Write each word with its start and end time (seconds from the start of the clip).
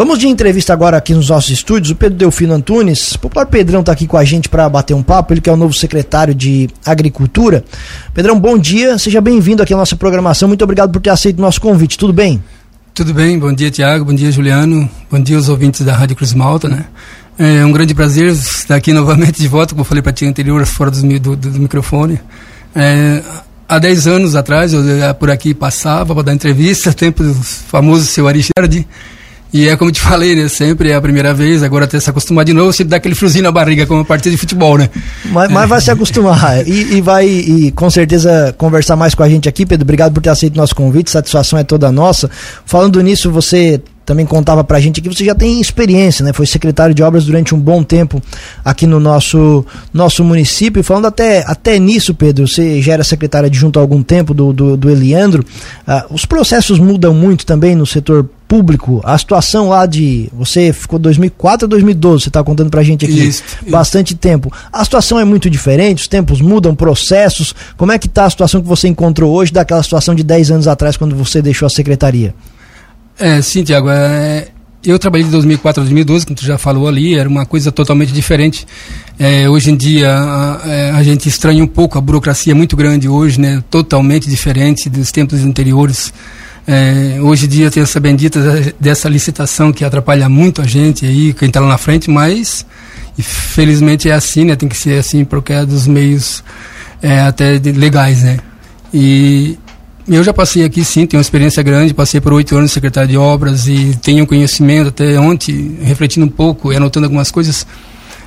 Vamos 0.00 0.18
de 0.18 0.26
entrevista 0.26 0.72
agora 0.72 0.96
aqui 0.96 1.12
nos 1.12 1.28
nossos 1.28 1.50
estúdios. 1.50 1.90
O 1.90 1.94
Pedro 1.94 2.16
Delfino 2.16 2.54
Antunes, 2.54 3.12
o 3.12 3.18
popular 3.18 3.44
Pedrão 3.44 3.80
está 3.80 3.92
aqui 3.92 4.06
com 4.06 4.16
a 4.16 4.24
gente 4.24 4.48
para 4.48 4.66
bater 4.66 4.94
um 4.94 5.02
papo. 5.02 5.34
Ele 5.34 5.42
que 5.42 5.50
é 5.50 5.52
o 5.52 5.58
novo 5.58 5.74
secretário 5.74 6.34
de 6.34 6.70
Agricultura. 6.86 7.62
Pedrão, 8.14 8.40
bom 8.40 8.56
dia. 8.56 8.96
Seja 8.96 9.20
bem-vindo 9.20 9.62
aqui 9.62 9.74
à 9.74 9.76
nossa 9.76 9.94
programação. 9.96 10.48
Muito 10.48 10.64
obrigado 10.64 10.90
por 10.90 11.02
ter 11.02 11.10
aceito 11.10 11.38
o 11.38 11.42
nosso 11.42 11.60
convite. 11.60 11.98
Tudo 11.98 12.14
bem? 12.14 12.42
Tudo 12.94 13.12
bem. 13.12 13.38
Bom 13.38 13.52
dia, 13.52 13.70
Tiago. 13.70 14.06
Bom 14.06 14.14
dia, 14.14 14.32
Juliano. 14.32 14.88
Bom 15.10 15.20
dia 15.20 15.36
aos 15.36 15.50
ouvintes 15.50 15.82
da 15.82 15.94
Rádio 15.94 16.16
Cruz 16.16 16.32
Malta, 16.32 16.66
né? 16.66 16.86
É 17.38 17.62
um 17.66 17.70
grande 17.70 17.94
prazer 17.94 18.28
estar 18.28 18.76
aqui 18.76 18.94
novamente 18.94 19.38
de 19.38 19.48
volta, 19.48 19.74
como 19.74 19.82
eu 19.82 19.84
falei 19.84 20.02
para 20.02 20.14
ti 20.14 20.24
anterior, 20.24 20.64
fora 20.64 20.90
do, 20.90 21.18
do, 21.20 21.36
do 21.36 21.60
microfone. 21.60 22.18
É, 22.74 23.22
há 23.68 23.78
10 23.78 24.06
anos 24.06 24.34
atrás, 24.34 24.72
eu 24.72 24.82
por 25.18 25.30
aqui 25.30 25.52
passava 25.52 26.14
para 26.14 26.24
dar 26.24 26.32
entrevista, 26.32 26.90
tempo 26.94 27.22
do 27.22 27.34
famoso 27.34 28.06
seu 28.06 28.26
Arichard. 28.26 28.86
E 29.52 29.68
é 29.68 29.76
como 29.76 29.90
te 29.90 30.00
falei, 30.00 30.36
né? 30.36 30.48
Sempre 30.48 30.90
é 30.90 30.94
a 30.94 31.00
primeira 31.00 31.34
vez, 31.34 31.62
agora 31.62 31.84
até 31.84 31.98
se 31.98 32.08
acostumar 32.08 32.44
de 32.44 32.52
novo, 32.52 32.72
sempre 32.72 32.90
dá 32.90 32.96
aquele 32.96 33.14
friozinho 33.14 33.44
na 33.44 33.52
barriga, 33.52 33.86
como 33.86 34.00
a 34.00 34.04
partida 34.04 34.30
de 34.30 34.36
futebol, 34.36 34.78
né? 34.78 34.88
Mas, 35.26 35.50
mas 35.50 35.68
vai 35.68 35.80
se 35.80 35.90
acostumar 35.90 36.66
e, 36.66 36.96
e, 36.96 37.00
vai, 37.00 37.26
e 37.26 37.72
com 37.72 37.90
certeza, 37.90 38.54
conversar 38.56 38.96
mais 38.96 39.14
com 39.14 39.22
a 39.22 39.28
gente 39.28 39.48
aqui, 39.48 39.66
Pedro. 39.66 39.84
Obrigado 39.84 40.12
por 40.12 40.22
ter 40.22 40.30
aceito 40.30 40.56
nosso 40.56 40.74
convite, 40.74 41.10
satisfação 41.10 41.58
é 41.58 41.64
toda 41.64 41.90
nossa. 41.90 42.30
Falando 42.64 43.00
nisso, 43.00 43.30
você 43.30 43.80
também 44.10 44.26
contava 44.26 44.64
pra 44.64 44.80
gente 44.80 44.98
aqui, 44.98 45.08
você 45.08 45.24
já 45.24 45.34
tem 45.34 45.60
experiência, 45.60 46.24
né? 46.24 46.32
Foi 46.32 46.46
secretário 46.46 46.94
de 46.94 47.02
obras 47.02 47.24
durante 47.24 47.54
um 47.54 47.58
bom 47.58 47.82
tempo 47.82 48.20
aqui 48.64 48.86
no 48.86 48.98
nosso, 48.98 49.64
nosso 49.92 50.24
município. 50.24 50.82
Falando 50.82 51.06
até, 51.06 51.44
até 51.46 51.78
nisso, 51.78 52.12
Pedro, 52.14 52.46
você 52.48 52.82
já 52.82 52.94
era 52.94 53.04
secretário 53.04 53.46
adjunto 53.46 53.78
há 53.78 53.82
algum 53.82 54.02
tempo 54.02 54.34
do, 54.34 54.52
do, 54.52 54.76
do 54.76 54.90
Eliandro. 54.90 55.44
Ah, 55.86 56.06
os 56.10 56.24
processos 56.24 56.78
mudam 56.78 57.14
muito 57.14 57.46
também 57.46 57.76
no 57.76 57.86
setor 57.86 58.28
público. 58.50 59.00
A 59.04 59.16
situação 59.16 59.68
lá 59.68 59.86
de. 59.86 60.28
Você 60.32 60.72
ficou 60.72 60.98
2004 60.98 61.66
a 61.66 61.68
2012, 61.68 62.24
você 62.24 62.28
está 62.28 62.42
contando 62.42 62.68
pra 62.68 62.82
gente 62.82 63.04
aqui. 63.04 63.28
Isso, 63.28 63.44
bastante 63.70 64.08
isso. 64.08 64.18
tempo. 64.18 64.52
A 64.72 64.82
situação 64.82 65.20
é 65.20 65.24
muito 65.24 65.48
diferente, 65.48 66.00
os 66.00 66.08
tempos 66.08 66.40
mudam, 66.40 66.74
processos. 66.74 67.54
Como 67.76 67.92
é 67.92 67.98
que 67.98 68.08
tá 68.08 68.24
a 68.24 68.30
situação 68.30 68.60
que 68.60 68.66
você 68.66 68.88
encontrou 68.88 69.32
hoje 69.32 69.52
daquela 69.52 69.80
situação 69.84 70.16
de 70.16 70.24
10 70.24 70.50
anos 70.50 70.66
atrás, 70.66 70.96
quando 70.96 71.14
você 71.14 71.40
deixou 71.40 71.64
a 71.64 71.70
secretaria? 71.70 72.34
É, 73.16 73.40
sim, 73.40 73.62
Tiago. 73.62 73.88
É, 73.88 74.48
eu 74.84 74.98
trabalhei 74.98 75.24
de 75.24 75.30
2004 75.30 75.80
a 75.80 75.84
2012, 75.84 76.26
como 76.26 76.36
tu 76.36 76.44
já 76.44 76.58
falou 76.58 76.88
ali, 76.88 77.14
era 77.14 77.28
uma 77.28 77.46
coisa 77.46 77.70
totalmente 77.70 78.12
diferente. 78.12 78.66
É, 79.16 79.48
hoje 79.48 79.70
em 79.70 79.76
dia 79.76 80.10
a, 80.12 80.60
é, 80.64 80.90
a, 80.90 81.02
gente 81.04 81.28
estranha 81.28 81.62
um 81.62 81.68
pouco, 81.68 81.96
a 81.98 82.00
burocracia 82.00 82.52
é 82.52 82.54
muito 82.54 82.74
grande 82.76 83.08
hoje, 83.08 83.40
né? 83.40 83.62
Totalmente 83.70 84.28
diferente 84.28 84.90
dos 84.90 85.12
tempos 85.12 85.38
anteriores. 85.44 86.12
É, 86.66 87.18
hoje 87.20 87.46
em 87.46 87.48
dia 87.48 87.70
tem 87.70 87.82
essa 87.82 87.98
bendita 87.98 88.40
dessa 88.78 89.08
licitação 89.08 89.72
que 89.72 89.84
atrapalha 89.84 90.28
muito 90.28 90.60
a 90.60 90.66
gente 90.66 91.06
aí, 91.06 91.32
quem 91.32 91.48
está 91.48 91.60
lá 91.60 91.68
na 91.68 91.78
frente, 91.78 92.10
mas 92.10 92.64
infelizmente 93.18 94.08
é 94.08 94.12
assim, 94.12 94.44
né? 94.44 94.56
Tem 94.56 94.68
que 94.68 94.76
ser 94.76 94.98
assim 94.98 95.24
porque 95.24 95.52
é 95.52 95.64
dos 95.64 95.86
meios 95.86 96.44
é, 97.02 97.20
até 97.22 97.58
legais, 97.58 98.22
né? 98.22 98.38
E 98.92 99.58
eu 100.08 100.24
já 100.24 100.32
passei 100.32 100.64
aqui, 100.64 100.84
sim, 100.84 101.06
tenho 101.06 101.18
uma 101.18 101.22
experiência 101.22 101.62
grande, 101.62 101.94
passei 101.94 102.20
por 102.20 102.32
oito 102.32 102.56
anos 102.56 102.72
secretário 102.72 103.08
de 103.08 103.16
obras 103.16 103.68
e 103.68 103.96
tenho 104.02 104.26
conhecimento, 104.26 104.88
até 104.88 105.18
ontem, 105.20 105.78
refletindo 105.82 106.26
um 106.26 106.28
pouco 106.28 106.72
e 106.72 106.76
anotando 106.76 107.06
algumas 107.06 107.30
coisas. 107.30 107.66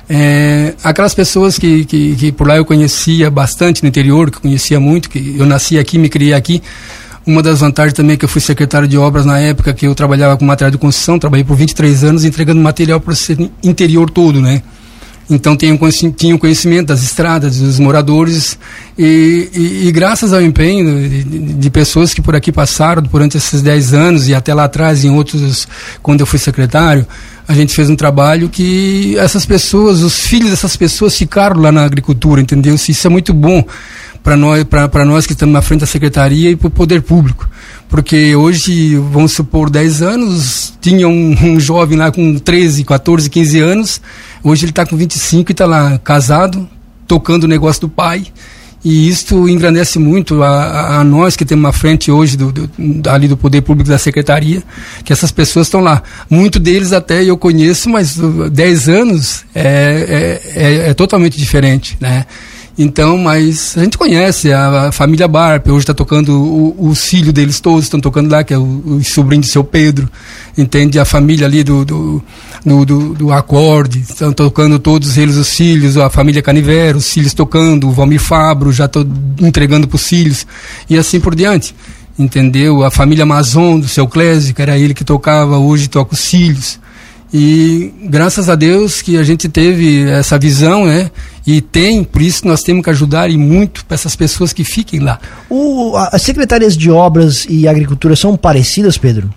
É, 0.08 0.74
aquelas 0.82 1.14
pessoas 1.14 1.58
que, 1.58 1.84
que, 1.84 2.14
que, 2.16 2.32
por 2.32 2.46
lá 2.46 2.56
eu 2.56 2.64
conhecia 2.64 3.30
bastante 3.30 3.82
no 3.82 3.88
interior, 3.88 4.30
que 4.30 4.40
conhecia 4.40 4.78
muito, 4.78 5.08
que 5.08 5.36
eu 5.38 5.46
nasci 5.46 5.78
aqui, 5.78 5.98
me 5.98 6.08
criei 6.08 6.34
aqui. 6.34 6.62
Uma 7.26 7.42
das 7.42 7.60
vantagens 7.60 7.94
também 7.94 8.14
é 8.14 8.16
que 8.16 8.24
eu 8.24 8.28
fui 8.28 8.40
secretário 8.40 8.86
de 8.86 8.98
obras 8.98 9.24
na 9.24 9.38
época 9.38 9.72
que 9.72 9.86
eu 9.86 9.94
trabalhava 9.94 10.36
com 10.36 10.44
material 10.44 10.70
de 10.70 10.78
construção, 10.78 11.18
trabalhei 11.18 11.44
por 11.44 11.56
23 11.56 12.04
anos 12.04 12.24
entregando 12.24 12.60
material 12.60 13.00
para 13.00 13.14
o 13.14 13.50
interior 13.62 14.10
todo, 14.10 14.42
né? 14.42 14.62
Então 15.28 15.56
tinham, 15.56 15.78
tinham 16.14 16.36
conhecimento 16.36 16.88
das 16.88 17.02
estradas, 17.02 17.58
dos 17.58 17.78
moradores 17.78 18.58
e, 18.98 19.48
e, 19.54 19.88
e 19.88 19.92
graças 19.92 20.34
ao 20.34 20.42
empenho 20.42 21.08
de, 21.08 21.54
de, 21.54 21.70
pessoas 21.70 22.12
que 22.12 22.20
por 22.20 22.36
aqui 22.36 22.52
passaram 22.52 23.02
durante 23.02 23.38
esses 23.38 23.62
10 23.62 23.94
anos 23.94 24.28
e 24.28 24.34
até 24.34 24.52
lá 24.52 24.64
atrás 24.64 25.02
em 25.02 25.10
outros, 25.10 25.66
quando 26.02 26.20
eu 26.20 26.26
fui 26.26 26.38
secretário, 26.38 27.06
a 27.48 27.54
gente 27.54 27.74
fez 27.74 27.88
um 27.88 27.96
trabalho 27.96 28.50
que 28.50 29.16
essas 29.16 29.46
pessoas, 29.46 30.02
os 30.02 30.20
filhos 30.20 30.50
dessas 30.50 30.76
pessoas 30.76 31.16
ficaram 31.16 31.58
lá 31.58 31.72
na 31.72 31.84
agricultura, 31.84 32.42
entendeu? 32.42 32.74
Isso 32.74 33.06
é 33.06 33.10
muito 33.10 33.32
bom 33.32 33.64
para 34.24 34.36
nós, 34.36 34.66
nós 35.06 35.26
que 35.26 35.34
estamos 35.34 35.52
na 35.52 35.62
frente 35.62 35.82
da 35.82 35.86
secretaria 35.86 36.50
e 36.50 36.56
para 36.56 36.66
o 36.66 36.70
poder 36.70 37.02
público 37.02 37.48
porque 37.94 38.34
hoje, 38.34 38.96
vamos 38.96 39.30
supor, 39.30 39.70
10 39.70 40.02
anos, 40.02 40.72
tinha 40.80 41.06
um, 41.06 41.30
um, 41.54 41.60
jovem 41.60 41.96
lá 41.96 42.10
com 42.10 42.36
13, 42.36 42.82
14, 42.82 43.30
15 43.30 43.60
anos, 43.60 44.00
hoje 44.42 44.64
ele 44.64 44.70
está 44.70 44.84
com 44.84 44.96
25 44.96 45.48
e 45.48 45.52
está 45.52 45.64
lá 45.64 45.96
casado, 45.98 46.68
tocando 47.06 47.44
o 47.44 47.48
negócio 47.48 47.82
do 47.82 47.88
pai. 47.88 48.26
E 48.84 49.08
isto 49.08 49.48
engrandece 49.48 50.00
muito 50.00 50.42
a, 50.42 50.98
a, 50.98 51.04
nós 51.04 51.36
que 51.36 51.44
temos 51.44 51.66
à 51.66 51.72
frente 51.72 52.10
hoje 52.10 52.36
do, 52.36 52.50
do, 52.50 52.68
ali 53.08 53.28
do 53.28 53.36
Poder 53.36 53.62
Público 53.62 53.88
da 53.88 53.96
Secretaria, 53.96 54.62
que 55.04 55.12
essas 55.12 55.30
pessoas 55.30 55.68
estão 55.68 55.80
lá. 55.80 56.02
Muito 56.28 56.58
deles 56.58 56.92
até 56.92 57.24
eu 57.24 57.38
conheço, 57.38 57.88
mas 57.88 58.18
10 58.52 58.88
anos 58.88 59.44
é, 59.54 60.40
é, 60.54 60.62
é, 60.64 60.90
é 60.90 60.94
totalmente 60.94 61.38
diferente, 61.38 61.96
né? 62.00 62.26
Então, 62.76 63.16
mas 63.16 63.78
a 63.78 63.84
gente 63.84 63.96
conhece 63.96 64.52
a, 64.52 64.88
a 64.88 64.92
família 64.92 65.28
Barp, 65.28 65.68
hoje 65.68 65.80
está 65.80 65.94
tocando 65.94 66.36
o, 66.36 66.88
o 66.90 66.94
filho 66.94 67.32
deles 67.32 67.60
todos, 67.60 67.84
estão 67.84 68.00
tocando 68.00 68.32
lá, 68.32 68.42
que 68.42 68.52
é 68.52 68.58
o, 68.58 68.82
o, 68.84 69.04
sobrinho 69.04 69.42
de 69.42 69.48
seu 69.48 69.62
Pedro, 69.62 70.10
entende? 70.58 70.98
A 70.98 71.04
família 71.04 71.46
ali 71.46 71.62
do, 71.62 71.84
do, 71.84 72.22
do, 72.66 72.84
do, 72.84 73.14
do 73.14 73.32
acorde, 73.32 74.00
estão 74.00 74.32
tocando 74.32 74.80
todos 74.80 75.16
eles, 75.16 75.36
os 75.36 75.54
filhos, 75.54 75.96
a 75.96 76.10
família 76.10 76.42
Canivero, 76.42 76.98
os 76.98 77.12
filhos 77.12 77.32
tocando, 77.32 77.88
o 77.88 77.92
Valmir 77.92 78.20
Fabro 78.20 78.72
já 78.72 78.86
estou 78.86 79.06
entregando 79.40 79.86
para 79.86 79.96
os 79.96 80.08
filhos, 80.08 80.44
e 80.90 80.98
assim 80.98 81.20
por 81.20 81.36
diante, 81.36 81.76
entendeu? 82.18 82.82
A 82.82 82.90
família 82.90 83.22
Amazon 83.22 83.78
do 83.78 83.86
seu 83.86 84.08
Clésio, 84.08 84.52
que 84.52 84.60
era 84.60 84.76
ele 84.76 84.94
que 84.94 85.04
tocava, 85.04 85.58
hoje 85.58 85.86
toca 85.86 86.14
os 86.14 86.26
filhos. 86.28 86.80
E 87.36 87.92
graças 88.04 88.48
a 88.48 88.54
Deus 88.54 89.02
que 89.02 89.18
a 89.18 89.24
gente 89.24 89.48
teve 89.48 90.08
essa 90.08 90.38
visão, 90.38 90.86
né? 90.86 91.10
E 91.44 91.60
tem, 91.60 92.04
por 92.04 92.22
isso 92.22 92.46
nós 92.46 92.62
temos 92.62 92.84
que 92.84 92.90
ajudar 92.90 93.28
e 93.28 93.36
muito 93.36 93.84
para 93.86 93.96
essas 93.96 94.14
pessoas 94.14 94.52
que 94.52 94.62
fiquem 94.62 95.00
lá. 95.00 95.18
O, 95.50 95.96
as 95.96 96.22
secretarias 96.22 96.76
de 96.76 96.92
obras 96.92 97.44
e 97.50 97.66
agricultura 97.66 98.14
são 98.14 98.36
parecidas, 98.36 98.96
Pedro? 98.96 99.34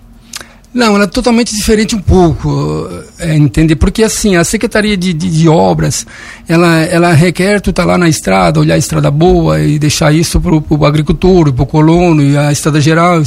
Não, 0.72 0.94
ela 0.94 1.04
é 1.04 1.06
totalmente 1.06 1.54
diferente 1.54 1.96
um 1.96 2.00
pouco, 2.00 2.88
é? 3.18 3.38
Porque 3.74 4.02
assim, 4.02 4.36
a 4.36 4.44
Secretaria 4.44 4.98
de, 4.98 5.14
de, 5.14 5.30
de, 5.30 5.48
Obras, 5.48 6.06
ela, 6.46 6.80
ela 6.82 7.12
requer 7.14 7.60
tu 7.60 7.70
estar 7.70 7.84
tá 7.84 7.88
lá 7.88 7.98
na 7.98 8.08
estrada, 8.08 8.60
olhar 8.60 8.74
a 8.74 8.78
estrada 8.78 9.10
boa 9.10 9.60
e 9.60 9.78
deixar 9.78 10.12
isso 10.12 10.38
para 10.38 10.54
o 10.54 10.84
agricultor, 10.84 11.52
para 11.52 11.62
o 11.62 11.66
colono 11.66 12.22
e 12.22 12.36
a 12.36 12.52
estrada 12.52 12.80
geral. 12.82 13.22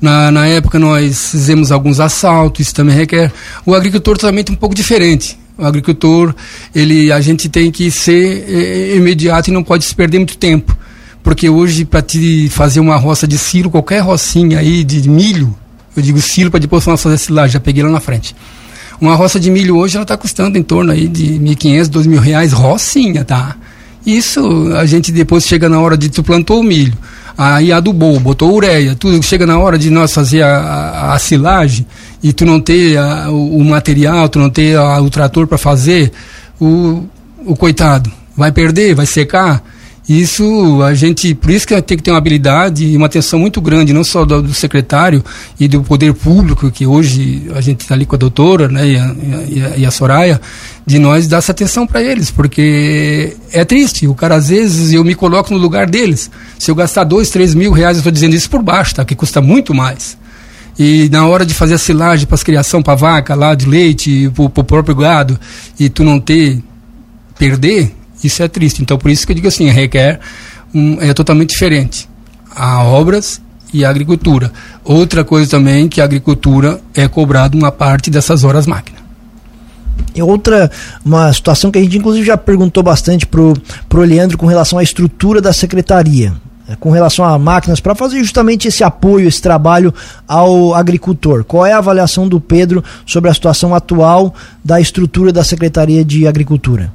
Na, 0.00 0.30
na 0.30 0.46
época 0.46 0.78
nós 0.78 1.30
fizemos 1.30 1.72
alguns 1.72 2.00
assaltos, 2.00 2.66
isso 2.66 2.74
também 2.74 2.94
requer. 2.94 3.32
O 3.64 3.74
agricultor 3.74 4.18
totalmente 4.18 4.52
um 4.52 4.56
pouco 4.56 4.74
diferente. 4.74 5.38
O 5.56 5.64
agricultor, 5.64 6.34
ele, 6.74 7.10
a 7.10 7.20
gente 7.20 7.48
tem 7.48 7.70
que 7.70 7.90
ser 7.90 8.44
é, 8.46 8.96
imediato 8.96 9.48
e 9.48 9.52
não 9.52 9.62
pode 9.62 9.84
se 9.86 9.94
perder 9.94 10.18
muito 10.18 10.36
tempo. 10.36 10.76
Porque 11.22 11.48
hoje, 11.48 11.86
para 11.86 12.02
te 12.02 12.50
fazer 12.50 12.80
uma 12.80 12.96
roça 12.96 13.26
de 13.26 13.38
silo, 13.38 13.70
qualquer 13.70 14.00
rocinha 14.00 14.58
aí 14.58 14.84
de 14.84 15.08
milho, 15.08 15.56
eu 15.96 16.02
digo 16.02 16.20
silo 16.20 16.50
para 16.50 16.60
depois 16.60 16.84
fazer 16.84 17.18
silagem, 17.18 17.52
já 17.52 17.60
peguei 17.60 17.82
lá 17.82 17.90
na 17.90 18.00
frente. 18.00 18.34
Uma 19.00 19.14
roça 19.14 19.40
de 19.40 19.50
milho 19.50 19.76
hoje 19.76 19.96
ela 19.96 20.04
está 20.04 20.16
custando 20.16 20.56
em 20.56 20.62
torno 20.62 20.92
aí 20.92 21.08
de 21.08 21.38
1.500, 21.38 21.88
2.000 21.88 22.18
reais, 22.18 22.52
rocinha, 22.52 23.24
tá? 23.24 23.56
Isso 24.06 24.72
a 24.76 24.84
gente 24.84 25.10
depois 25.10 25.44
chega 25.44 25.68
na 25.68 25.80
hora 25.80 25.96
de 25.96 26.08
tu 26.08 26.22
plantou 26.22 26.60
o 26.60 26.62
milho, 26.62 26.92
aí 27.36 27.72
adubou, 27.72 28.20
botou 28.20 28.54
ureia, 28.54 28.94
tudo 28.94 29.20
chega 29.22 29.46
na 29.46 29.58
hora 29.58 29.78
de 29.78 29.90
nós 29.90 30.12
fazer 30.12 30.42
a, 30.42 30.56
a, 30.58 31.14
a 31.14 31.18
silagem 31.18 31.86
e 32.22 32.32
tu 32.32 32.44
não 32.44 32.60
ter 32.60 32.98
a, 32.98 33.30
o, 33.30 33.58
o, 33.58 33.64
material, 33.64 34.28
tu 34.28 34.38
não 34.38 34.50
ter 34.50 34.78
o 34.78 35.10
trator 35.10 35.46
para 35.46 35.58
fazer, 35.58 36.12
o, 36.60 37.04
o 37.44 37.56
coitado 37.56 38.12
vai 38.36 38.52
perder, 38.52 38.94
vai 38.94 39.06
secar. 39.06 39.62
Isso 40.06 40.82
a 40.82 40.92
gente, 40.92 41.34
por 41.34 41.50
isso 41.50 41.66
que 41.66 41.80
tem 41.80 41.96
que 41.96 42.02
ter 42.02 42.10
uma 42.10 42.18
habilidade 42.18 42.84
e 42.84 42.94
uma 42.94 43.06
atenção 43.06 43.38
muito 43.38 43.58
grande, 43.58 43.90
não 43.94 44.04
só 44.04 44.26
do, 44.26 44.42
do 44.42 44.52
secretário 44.52 45.24
e 45.58 45.66
do 45.66 45.82
poder 45.82 46.12
público, 46.12 46.70
que 46.70 46.86
hoje 46.86 47.50
a 47.54 47.60
gente 47.62 47.80
está 47.80 47.94
ali 47.94 48.04
com 48.04 48.14
a 48.14 48.18
doutora 48.18 48.68
né, 48.68 48.86
e, 48.86 48.96
a, 48.98 49.14
e, 49.48 49.62
a, 49.62 49.76
e 49.78 49.86
a 49.86 49.90
Soraya, 49.90 50.38
de 50.84 50.98
nós 50.98 51.26
dar 51.26 51.38
essa 51.38 51.52
atenção 51.52 51.86
para 51.86 52.02
eles, 52.02 52.30
porque 52.30 53.34
é 53.50 53.64
triste. 53.64 54.06
O 54.06 54.14
cara, 54.14 54.34
às 54.34 54.50
vezes, 54.50 54.92
eu 54.92 55.02
me 55.02 55.14
coloco 55.14 55.50
no 55.54 55.58
lugar 55.58 55.88
deles. 55.88 56.30
Se 56.58 56.70
eu 56.70 56.74
gastar 56.74 57.04
dois, 57.04 57.30
três 57.30 57.54
mil 57.54 57.72
reais, 57.72 57.96
eu 57.96 58.00
estou 58.00 58.12
dizendo 58.12 58.36
isso 58.36 58.50
por 58.50 58.62
baixo, 58.62 58.96
tá? 58.96 59.06
Que 59.06 59.14
custa 59.14 59.40
muito 59.40 59.72
mais. 59.72 60.18
E 60.78 61.08
na 61.10 61.26
hora 61.26 61.46
de 61.46 61.54
fazer 61.54 61.74
a 61.74 61.78
silagem 61.78 62.26
para 62.26 62.34
as 62.34 62.42
criação 62.42 62.82
para 62.82 62.94
vaca 62.94 63.34
lá 63.34 63.54
de 63.54 63.64
leite, 63.64 64.30
para 64.34 64.44
o 64.44 64.64
próprio 64.64 64.94
gado, 64.94 65.40
e 65.80 65.88
tu 65.88 66.04
não 66.04 66.20
ter, 66.20 66.62
perder, 67.38 67.94
isso 68.26 68.42
é 68.42 68.48
triste. 68.48 68.82
Então, 68.82 68.98
por 68.98 69.10
isso 69.10 69.26
que 69.26 69.32
eu 69.32 69.36
digo 69.36 69.48
assim, 69.48 69.68
requer 69.68 70.20
um, 70.74 71.00
é 71.00 71.12
totalmente 71.14 71.50
diferente. 71.50 72.08
Há 72.54 72.82
obras 72.82 73.40
e 73.72 73.84
a 73.84 73.90
agricultura. 73.90 74.52
Outra 74.84 75.24
coisa 75.24 75.50
também 75.50 75.88
que 75.88 76.00
a 76.00 76.04
agricultura 76.04 76.80
é 76.94 77.08
cobrada 77.08 77.56
uma 77.56 77.72
parte 77.72 78.10
dessas 78.10 78.44
horas 78.44 78.66
máquina. 78.66 78.98
E 80.14 80.22
outra, 80.22 80.70
uma 81.04 81.32
situação 81.32 81.70
que 81.70 81.78
a 81.78 81.82
gente 81.82 81.98
inclusive 81.98 82.24
já 82.24 82.36
perguntou 82.36 82.82
bastante 82.82 83.26
pro, 83.26 83.54
pro 83.88 84.02
Leandro 84.02 84.38
com 84.38 84.46
relação 84.46 84.78
à 84.78 84.82
estrutura 84.82 85.40
da 85.40 85.52
secretaria, 85.52 86.32
é, 86.68 86.76
com 86.76 86.90
relação 86.90 87.24
a 87.24 87.36
máquinas, 87.36 87.80
para 87.80 87.96
fazer 87.96 88.18
justamente 88.20 88.68
esse 88.68 88.84
apoio, 88.84 89.26
esse 89.26 89.42
trabalho 89.42 89.92
ao 90.26 90.72
agricultor. 90.72 91.42
Qual 91.44 91.66
é 91.66 91.72
a 91.72 91.78
avaliação 91.78 92.28
do 92.28 92.40
Pedro 92.40 92.82
sobre 93.04 93.28
a 93.28 93.34
situação 93.34 93.74
atual 93.74 94.32
da 94.64 94.80
estrutura 94.80 95.32
da 95.32 95.42
Secretaria 95.42 96.04
de 96.04 96.28
Agricultura? 96.28 96.92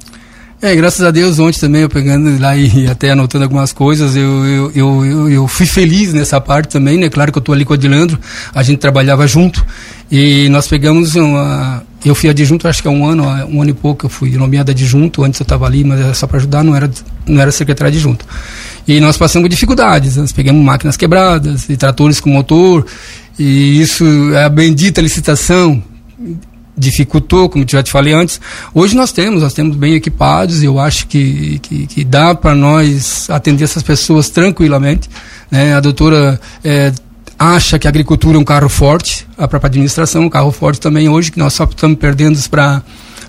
É, 0.62 0.76
graças 0.76 1.02
a 1.02 1.10
Deus, 1.10 1.38
ontem 1.38 1.58
também 1.58 1.80
eu 1.80 1.88
pegando 1.88 2.38
lá 2.38 2.54
e 2.54 2.86
até 2.86 3.12
anotando 3.12 3.44
algumas 3.44 3.72
coisas, 3.72 4.14
eu, 4.14 4.70
eu, 4.74 5.06
eu, 5.06 5.30
eu, 5.30 5.48
fui 5.48 5.64
feliz 5.64 6.12
nessa 6.12 6.38
parte 6.38 6.68
também, 6.68 6.98
né? 6.98 7.08
Claro 7.08 7.32
que 7.32 7.38
eu 7.38 7.40
estou 7.40 7.54
ali 7.54 7.64
com 7.64 7.72
o 7.72 7.74
Adilandro, 7.74 8.18
a 8.54 8.62
gente 8.62 8.78
trabalhava 8.78 9.26
junto 9.26 9.64
e 10.12 10.50
nós 10.50 10.68
pegamos 10.68 11.14
uma. 11.14 11.82
Eu 12.04 12.14
fui 12.14 12.28
adjunto, 12.28 12.68
acho 12.68 12.82
que 12.82 12.88
há 12.88 12.90
um 12.90 13.06
ano, 13.06 13.24
um 13.48 13.62
ano 13.62 13.70
e 13.70 13.74
pouco 13.74 14.04
eu 14.04 14.10
fui 14.10 14.32
nomeado 14.32 14.70
adjunto, 14.70 15.24
antes 15.24 15.40
eu 15.40 15.44
estava 15.44 15.64
ali, 15.64 15.82
mas 15.82 15.98
era 15.98 16.12
só 16.12 16.26
para 16.26 16.36
ajudar, 16.36 16.62
não 16.62 16.76
era, 16.76 16.90
não 17.26 17.40
era 17.40 17.50
secretário 17.50 17.90
adjunto. 17.90 18.26
E 18.86 19.00
nós 19.00 19.16
passamos 19.16 19.48
dificuldades, 19.48 20.16
nós 20.16 20.30
pegamos 20.30 20.62
máquinas 20.62 20.94
quebradas 20.94 21.70
e 21.70 21.76
tratores 21.76 22.20
com 22.20 22.28
motor, 22.28 22.84
e 23.38 23.80
isso 23.80 24.04
é 24.34 24.44
a 24.44 24.48
bendita 24.50 25.00
licitação 25.00 25.82
dificultou, 26.76 27.48
como 27.48 27.64
já 27.68 27.82
te 27.82 27.90
falei 27.90 28.12
antes. 28.12 28.40
Hoje 28.74 28.96
nós 28.96 29.12
temos, 29.12 29.42
nós 29.42 29.52
temos 29.52 29.76
bem 29.76 29.94
equipados, 29.94 30.62
e 30.62 30.66
eu 30.66 30.78
acho 30.78 31.06
que, 31.06 31.58
que, 31.60 31.86
que 31.86 32.04
dá 32.04 32.34
para 32.34 32.54
nós 32.54 33.28
atender 33.30 33.64
essas 33.64 33.82
pessoas 33.82 34.30
tranquilamente. 34.30 35.08
Né? 35.50 35.74
A 35.74 35.80
doutora 35.80 36.40
é, 36.64 36.92
acha 37.38 37.78
que 37.78 37.86
a 37.86 37.90
agricultura 37.90 38.36
é 38.36 38.40
um 38.40 38.44
carro 38.44 38.68
forte, 38.68 39.26
a 39.36 39.48
própria 39.48 39.68
administração 39.68 40.22
é 40.22 40.26
um 40.26 40.30
carro 40.30 40.52
forte 40.52 40.80
também 40.80 41.08
hoje, 41.08 41.32
que 41.32 41.38
nós 41.38 41.54
só 41.54 41.64
estamos 41.64 41.98
perdendo 41.98 42.38
para 42.48 42.82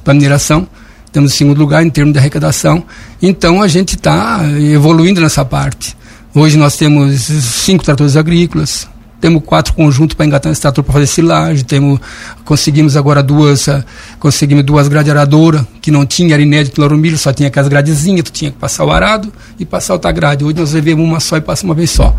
a 0.06 0.14
mineração. 0.14 0.68
Temos 1.12 1.34
em 1.34 1.38
segundo 1.38 1.58
lugar 1.58 1.84
em 1.86 1.90
termos 1.90 2.14
de 2.14 2.20
arrecadação. 2.20 2.84
Então 3.22 3.62
a 3.62 3.68
gente 3.68 3.96
está 3.96 4.42
evoluindo 4.72 5.20
nessa 5.20 5.44
parte. 5.44 5.96
Hoje 6.34 6.58
nós 6.58 6.78
temos 6.78 7.22
cinco 7.22 7.84
tratores 7.84 8.16
agrícolas, 8.16 8.88
temos 9.22 9.44
quatro 9.46 9.74
conjuntos 9.74 10.16
para 10.16 10.26
engatar 10.26 10.52
esse 10.52 10.60
trator 10.60 10.84
para 10.84 10.94
fazer 10.94 11.06
silagem, 11.06 11.64
temos, 11.64 12.00
conseguimos 12.44 12.98
agora 12.98 13.22
duas, 13.22 13.68
uh, 13.68 13.84
conseguimos 14.20 14.66
duas 14.66 14.88
gradeadoras, 14.88 15.64
que 15.80 15.92
não 15.92 16.06
tinha, 16.06 16.34
era 16.34 16.42
inédito 16.42 16.82
no 16.82 16.98
milho, 16.98 17.18
só 17.18 17.32
tinha 17.32 17.48
aquelas 17.48 17.70
gradezinhas, 17.70 18.24
tu 18.24 18.32
tinha 18.32 18.50
que 18.50 18.58
passar 18.58 18.84
o 18.84 18.92
arado 18.92 19.32
e 19.60 19.66
passar 19.66 19.94
outra 19.94 20.12
grade. 20.12 20.44
Hoje 20.44 20.58
nós 20.58 20.74
levamos 20.74 21.06
uma 21.06 21.20
só 21.20 21.38
e 21.38 21.42
passa 21.42 21.64
uma 21.64 21.76
vez 21.76 21.92
só. 21.92 22.16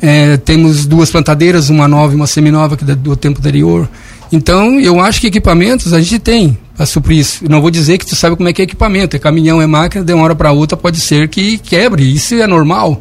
É, 0.00 0.36
temos 0.36 0.84
duas 0.84 1.10
plantadeiras, 1.10 1.70
uma 1.70 1.88
nova 1.88 2.12
e 2.12 2.16
uma 2.16 2.26
seminova, 2.26 2.76
que 2.76 2.84
é 2.84 2.94
do 2.94 3.16
tempo 3.16 3.40
anterior. 3.40 3.88
Então, 4.30 4.78
eu 4.80 5.00
acho 5.00 5.20
que 5.20 5.28
equipamentos 5.28 5.92
a 5.92 6.00
gente 6.00 6.18
tem 6.18 6.58
para 6.76 6.84
suprir 6.84 7.18
isso. 7.18 7.44
Não 7.48 7.60
vou 7.60 7.70
dizer 7.70 7.98
que 7.98 8.06
tu 8.06 8.16
sabe 8.16 8.36
como 8.36 8.48
é 8.48 8.52
que 8.52 8.60
é 8.60 8.64
equipamento, 8.64 9.16
é 9.16 9.18
caminhão, 9.18 9.62
é 9.62 9.66
máquina, 9.66 10.04
de 10.04 10.12
uma 10.12 10.24
hora 10.24 10.34
para 10.34 10.50
outra 10.52 10.76
pode 10.76 11.00
ser 11.00 11.28
que 11.28 11.58
quebre, 11.58 12.02
isso 12.02 12.34
é 12.34 12.46
normal. 12.46 13.00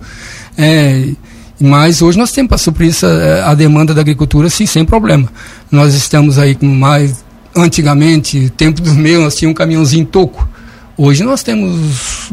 É, 0.57 1.09
mas 1.59 2.01
hoje 2.01 2.17
nós 2.17 2.31
temos 2.31 2.49
para 2.49 2.57
suprir 2.57 2.89
essa, 2.89 3.07
eh, 3.07 3.43
a 3.43 3.53
demanda 3.53 3.93
da 3.93 4.01
agricultura, 4.01 4.49
sim, 4.49 4.65
sem 4.65 4.83
problema. 4.83 5.27
Nós 5.71 5.93
estamos 5.93 6.37
aí 6.37 6.55
com 6.55 6.65
mais. 6.65 7.23
Antigamente, 7.55 8.51
tempo 8.57 8.81
do 8.81 8.95
meu, 8.95 9.21
nós 9.21 9.35
tínhamos 9.35 9.53
um 9.53 9.57
caminhãozinho 9.57 10.05
toco. 10.05 10.47
Hoje 10.97 11.23
nós 11.23 11.43
temos. 11.43 12.31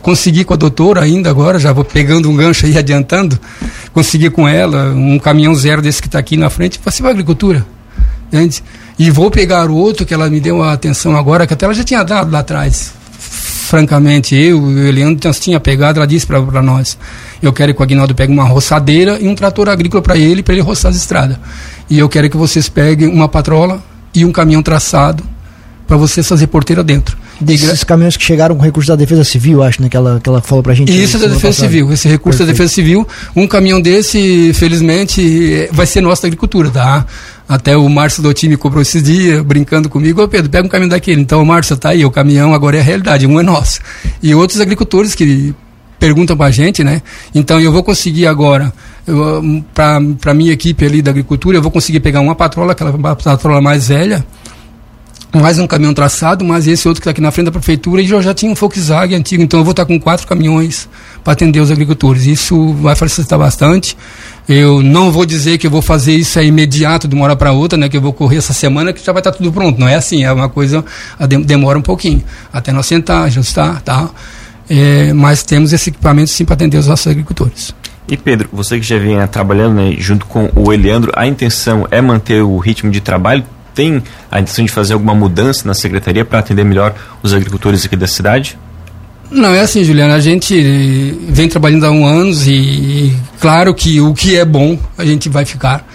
Consegui 0.00 0.44
com 0.44 0.54
a 0.54 0.56
doutora 0.56 1.02
ainda 1.02 1.28
agora, 1.28 1.58
já 1.58 1.72
vou 1.72 1.84
pegando 1.84 2.30
um 2.30 2.36
gancho 2.36 2.64
aí 2.64 2.76
adiantando, 2.78 3.38
consegui 3.92 4.30
com 4.30 4.48
ela 4.48 4.92
um 4.94 5.18
caminhão 5.18 5.54
zero 5.54 5.82
desse 5.82 6.00
que 6.00 6.08
está 6.08 6.18
aqui 6.18 6.36
na 6.36 6.48
frente 6.48 6.78
para 6.78 6.92
a 7.08 7.10
agricultura. 7.10 7.66
Entende? 8.28 8.64
E 8.98 9.10
vou 9.10 9.30
pegar 9.30 9.70
o 9.70 9.74
outro 9.74 10.06
que 10.06 10.14
ela 10.14 10.30
me 10.30 10.40
deu 10.40 10.62
a 10.62 10.72
atenção 10.72 11.14
agora, 11.16 11.46
que 11.46 11.52
até 11.52 11.66
ela 11.66 11.74
já 11.74 11.84
tinha 11.84 12.02
dado 12.02 12.30
lá 12.30 12.38
atrás 12.38 12.94
francamente, 13.72 14.34
eu 14.34 14.70
e 14.70 14.90
o 14.90 14.92
Leandro 14.92 15.18
nós 15.26 15.40
tinha 15.40 15.58
pegado, 15.58 15.98
ela 15.98 16.06
disse 16.06 16.26
para 16.26 16.60
nós, 16.60 16.98
eu 17.40 17.54
quero 17.54 17.72
que 17.72 17.80
o 17.80 17.82
Agnaldo 17.82 18.14
pegue 18.14 18.30
uma 18.30 18.44
roçadeira 18.44 19.18
e 19.18 19.26
um 19.26 19.34
trator 19.34 19.66
agrícola 19.70 20.02
para 20.02 20.14
ele, 20.14 20.42
para 20.42 20.52
ele 20.52 20.60
roçar 20.60 20.90
as 20.90 20.96
estradas. 20.98 21.38
E 21.88 21.98
eu 21.98 22.06
quero 22.06 22.28
que 22.28 22.36
vocês 22.36 22.68
peguem 22.68 23.08
uma 23.08 23.30
patrola 23.30 23.82
e 24.14 24.26
um 24.26 24.30
caminhão 24.30 24.62
traçado 24.62 25.24
para 25.86 25.96
vocês 25.96 26.28
fazer 26.28 26.48
porteira 26.48 26.84
dentro. 26.84 27.16
Desses 27.40 27.82
caminhões 27.82 28.14
que 28.14 28.22
chegaram 28.22 28.54
com 28.54 28.62
recurso 28.62 28.88
da 28.88 28.94
Defesa 28.94 29.24
Civil, 29.24 29.62
acho, 29.62 29.80
né? 29.80 29.88
Que 29.88 29.96
ela, 29.96 30.20
que 30.22 30.28
ela 30.28 30.42
falou 30.42 30.62
pra 30.62 30.74
gente. 30.74 30.92
Isso 30.92 31.16
é 31.16 31.20
da 31.20 31.26
Defesa. 31.28 31.60
Civil, 31.60 31.92
esse 31.92 32.08
recurso 32.08 32.38
Perfeito. 32.38 32.46
da 32.46 32.52
Defesa 32.52 32.74
Civil. 32.74 33.08
Um 33.34 33.46
caminhão 33.46 33.80
desse, 33.80 34.52
felizmente, 34.54 35.68
vai 35.72 35.86
ser 35.86 36.02
nosso 36.02 36.22
da 36.22 36.28
agricultura, 36.28 36.70
tá? 36.70 37.06
Até 37.48 37.76
o 37.76 37.88
Márcio 37.88 38.22
do 38.22 38.32
time 38.32 38.56
cobrou 38.56 38.80
esses 38.80 39.02
dias, 39.02 39.42
brincando 39.42 39.88
comigo, 39.88 40.22
ô 40.22 40.28
Pedro, 40.28 40.48
pega 40.50 40.64
um 40.64 40.68
caminhão 40.68 40.90
daquele. 40.90 41.20
Então, 41.20 41.44
Márcio 41.44 41.76
tá 41.76 41.90
aí, 41.90 42.04
o 42.04 42.10
caminhão 42.10 42.54
agora 42.54 42.76
é 42.76 42.80
a 42.80 42.82
realidade, 42.82 43.26
um 43.26 43.38
é 43.38 43.42
nosso. 43.42 43.80
E 44.22 44.34
outros 44.34 44.60
agricultores 44.60 45.14
que 45.14 45.54
perguntam 45.98 46.36
pra 46.36 46.50
gente, 46.50 46.82
né? 46.82 47.02
Então, 47.34 47.60
eu 47.60 47.70
vou 47.70 47.82
conseguir 47.82 48.26
agora, 48.26 48.72
para 49.74 50.34
minha 50.34 50.52
equipe 50.52 50.84
ali 50.84 51.02
da 51.02 51.10
agricultura, 51.10 51.58
eu 51.58 51.62
vou 51.62 51.70
conseguir 51.70 52.00
pegar 52.00 52.20
uma 52.20 52.34
patrola, 52.34 52.72
aquela 52.72 53.16
patrola 53.16 53.60
mais 53.60 53.88
velha, 53.88 54.24
mais 55.40 55.58
um 55.58 55.66
caminhão 55.66 55.94
traçado, 55.94 56.44
mas 56.44 56.66
esse 56.66 56.86
outro 56.86 57.00
que 57.00 57.04
está 57.04 57.10
aqui 57.12 57.20
na 57.20 57.30
frente 57.30 57.46
da 57.46 57.52
prefeitura, 57.52 58.02
e 58.02 58.06
já, 58.06 58.20
já 58.20 58.34
tinha 58.34 58.52
um 58.52 58.54
Volkswagen 58.54 59.16
antigo, 59.16 59.42
então 59.42 59.60
eu 59.60 59.64
vou 59.64 59.70
estar 59.70 59.84
tá 59.84 59.86
com 59.86 59.98
quatro 59.98 60.26
caminhões 60.26 60.88
para 61.24 61.32
atender 61.32 61.60
os 61.60 61.70
agricultores. 61.70 62.26
Isso 62.26 62.74
vai 62.74 62.94
facilitar 62.94 63.38
bastante. 63.38 63.96
Eu 64.48 64.82
não 64.82 65.10
vou 65.10 65.24
dizer 65.24 65.56
que 65.56 65.66
eu 65.66 65.70
vou 65.70 65.80
fazer 65.80 66.14
isso 66.14 66.38
aí 66.38 66.48
imediato, 66.48 67.08
de 67.08 67.14
uma 67.14 67.24
hora 67.24 67.36
para 67.36 67.52
outra, 67.52 67.78
né? 67.78 67.88
Que 67.88 67.96
eu 67.96 68.00
vou 68.00 68.12
correr 68.12 68.36
essa 68.36 68.52
semana 68.52 68.92
que 68.92 69.02
já 69.02 69.12
vai 69.12 69.20
estar 69.20 69.32
tá 69.32 69.38
tudo 69.38 69.50
pronto. 69.50 69.80
Não 69.80 69.88
é 69.88 69.94
assim, 69.94 70.22
é 70.24 70.32
uma 70.32 70.48
coisa, 70.48 70.84
demora 71.46 71.78
um 71.78 71.82
pouquinho. 71.82 72.22
Até 72.52 72.70
nós 72.72 72.86
sentar, 72.86 73.24
ajustar, 73.24 73.80
tá? 73.80 74.10
É, 74.68 75.12
mas 75.12 75.42
temos 75.42 75.72
esse 75.72 75.90
equipamento 75.90 76.30
sim 76.30 76.44
para 76.44 76.54
atender 76.54 76.76
os 76.76 76.86
nossos 76.86 77.06
agricultores. 77.06 77.74
E 78.08 78.16
Pedro, 78.16 78.48
você 78.52 78.78
que 78.78 78.86
já 78.86 78.98
vem 78.98 79.24
trabalhando 79.28 79.76
né, 79.76 79.94
junto 79.98 80.26
com 80.26 80.50
o 80.54 80.72
Eliandro, 80.72 81.12
a 81.14 81.26
intenção 81.26 81.86
é 81.90 82.00
manter 82.02 82.42
o 82.42 82.58
ritmo 82.58 82.90
de 82.90 83.00
trabalho? 83.00 83.44
Tem 83.74 84.02
a 84.30 84.40
intenção 84.40 84.64
de 84.64 84.70
fazer 84.70 84.94
alguma 84.94 85.14
mudança 85.14 85.66
na 85.66 85.74
secretaria 85.74 86.24
para 86.24 86.38
atender 86.38 86.64
melhor 86.64 86.94
os 87.22 87.32
agricultores 87.32 87.84
aqui 87.84 87.96
da 87.96 88.06
cidade? 88.06 88.58
Não, 89.30 89.54
é 89.54 89.60
assim, 89.60 89.82
Juliana, 89.82 90.14
a 90.14 90.20
gente 90.20 91.18
vem 91.28 91.48
trabalhando 91.48 91.86
há 91.86 91.90
um 91.90 92.04
anos 92.04 92.46
e 92.46 93.16
claro 93.40 93.74
que 93.74 93.98
o 93.98 94.12
que 94.12 94.36
é 94.36 94.44
bom 94.44 94.78
a 94.98 95.06
gente 95.06 95.28
vai 95.30 95.46
ficar. 95.46 95.86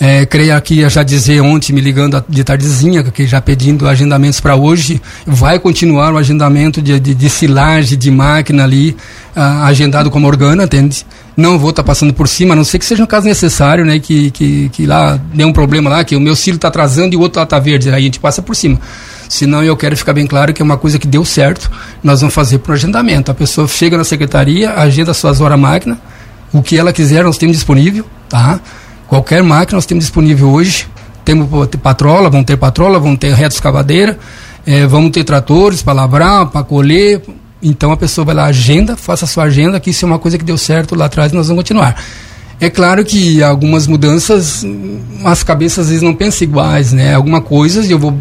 É, 0.00 0.24
creio 0.24 0.56
aqui 0.56 0.88
já 0.88 1.02
dizer 1.02 1.40
ontem, 1.40 1.72
me 1.72 1.80
ligando 1.80 2.24
de 2.28 2.44
tardezinha, 2.44 3.02
que 3.02 3.26
já 3.26 3.40
pedindo 3.40 3.88
agendamentos 3.88 4.40
para 4.40 4.54
hoje, 4.54 5.02
vai 5.26 5.58
continuar 5.58 6.14
o 6.14 6.16
agendamento 6.16 6.80
de, 6.80 7.00
de, 7.00 7.14
de 7.14 7.28
silagem, 7.28 7.98
de 7.98 8.10
máquina 8.10 8.62
ali, 8.62 8.96
uh, 9.38 9.62
agendado 9.62 10.10
como 10.10 10.26
organa, 10.26 10.64
entende? 10.64 11.06
Não 11.36 11.58
vou 11.58 11.70
estar 11.70 11.84
tá 11.84 11.86
passando 11.86 12.12
por 12.12 12.26
cima, 12.26 12.54
a 12.54 12.56
não 12.56 12.64
ser 12.64 12.80
que 12.80 12.84
seja 12.84 13.02
um 13.02 13.06
caso 13.06 13.26
necessário, 13.26 13.84
né? 13.84 14.00
Que, 14.00 14.32
que, 14.32 14.68
que 14.70 14.86
lá 14.86 15.18
dê 15.32 15.44
um 15.44 15.52
problema 15.52 15.88
lá, 15.88 16.04
que 16.04 16.16
o 16.16 16.20
meu 16.20 16.34
silo 16.34 16.56
está 16.56 16.66
atrasando 16.66 17.14
e 17.14 17.16
o 17.16 17.20
outro 17.20 17.38
lá 17.38 17.44
está 17.44 17.58
verde, 17.58 17.88
aí 17.88 17.94
a 17.94 18.00
gente 18.00 18.18
passa 18.18 18.42
por 18.42 18.56
cima. 18.56 18.80
Senão 19.28 19.62
eu 19.62 19.76
quero 19.76 19.96
ficar 19.96 20.12
bem 20.12 20.26
claro 20.26 20.52
que 20.52 20.60
é 20.60 20.64
uma 20.64 20.76
coisa 20.76 20.98
que 20.98 21.06
deu 21.06 21.24
certo, 21.24 21.70
nós 22.02 22.20
vamos 22.20 22.34
fazer 22.34 22.58
por 22.58 22.72
agendamento. 22.72 23.30
A 23.30 23.34
pessoa 23.34 23.68
chega 23.68 23.96
na 23.96 24.04
secretaria, 24.04 24.72
agenda 24.72 25.14
suas 25.14 25.40
horas 25.40 25.58
máquina, 25.58 25.98
o 26.52 26.62
que 26.62 26.76
ela 26.76 26.92
quiser 26.92 27.22
nós 27.22 27.38
temos 27.38 27.56
disponível, 27.56 28.04
tá? 28.28 28.58
Qualquer 29.06 29.42
máquina 29.42 29.76
nós 29.76 29.86
temos 29.86 30.04
disponível 30.04 30.50
hoje. 30.50 30.86
Temos 31.24 31.48
patrola, 31.82 32.30
vão 32.30 32.42
ter 32.42 32.56
patrola, 32.56 32.98
vão 32.98 33.14
ter 33.14 33.34
reta 33.34 33.54
escavadeira, 33.54 34.18
é, 34.64 34.86
vamos 34.86 35.10
ter 35.10 35.24
tratores 35.24 35.82
para 35.82 35.92
lavrar, 35.92 36.46
para 36.46 36.64
colher. 36.64 37.20
Então 37.62 37.90
a 37.90 37.96
pessoa 37.96 38.24
vai 38.24 38.34
lá, 38.34 38.44
agenda, 38.44 38.96
faça 38.96 39.24
a 39.24 39.28
sua 39.28 39.44
agenda, 39.44 39.80
que 39.80 39.90
isso 39.90 40.04
é 40.04 40.06
uma 40.06 40.18
coisa 40.18 40.38
que 40.38 40.44
deu 40.44 40.56
certo 40.56 40.94
lá 40.94 41.06
atrás 41.06 41.32
e 41.32 41.34
nós 41.34 41.48
vamos 41.48 41.62
continuar. 41.62 42.00
É 42.60 42.68
claro 42.68 43.04
que 43.04 43.42
algumas 43.42 43.86
mudanças, 43.86 44.64
as 45.24 45.42
cabeças 45.42 45.86
às 45.86 45.88
vezes 45.88 46.02
não 46.02 46.14
pensam 46.14 46.46
iguais, 46.46 46.92
né? 46.92 47.14
Algumas 47.14 47.44
coisas 47.44 47.88
eu 47.88 47.98
vou 47.98 48.16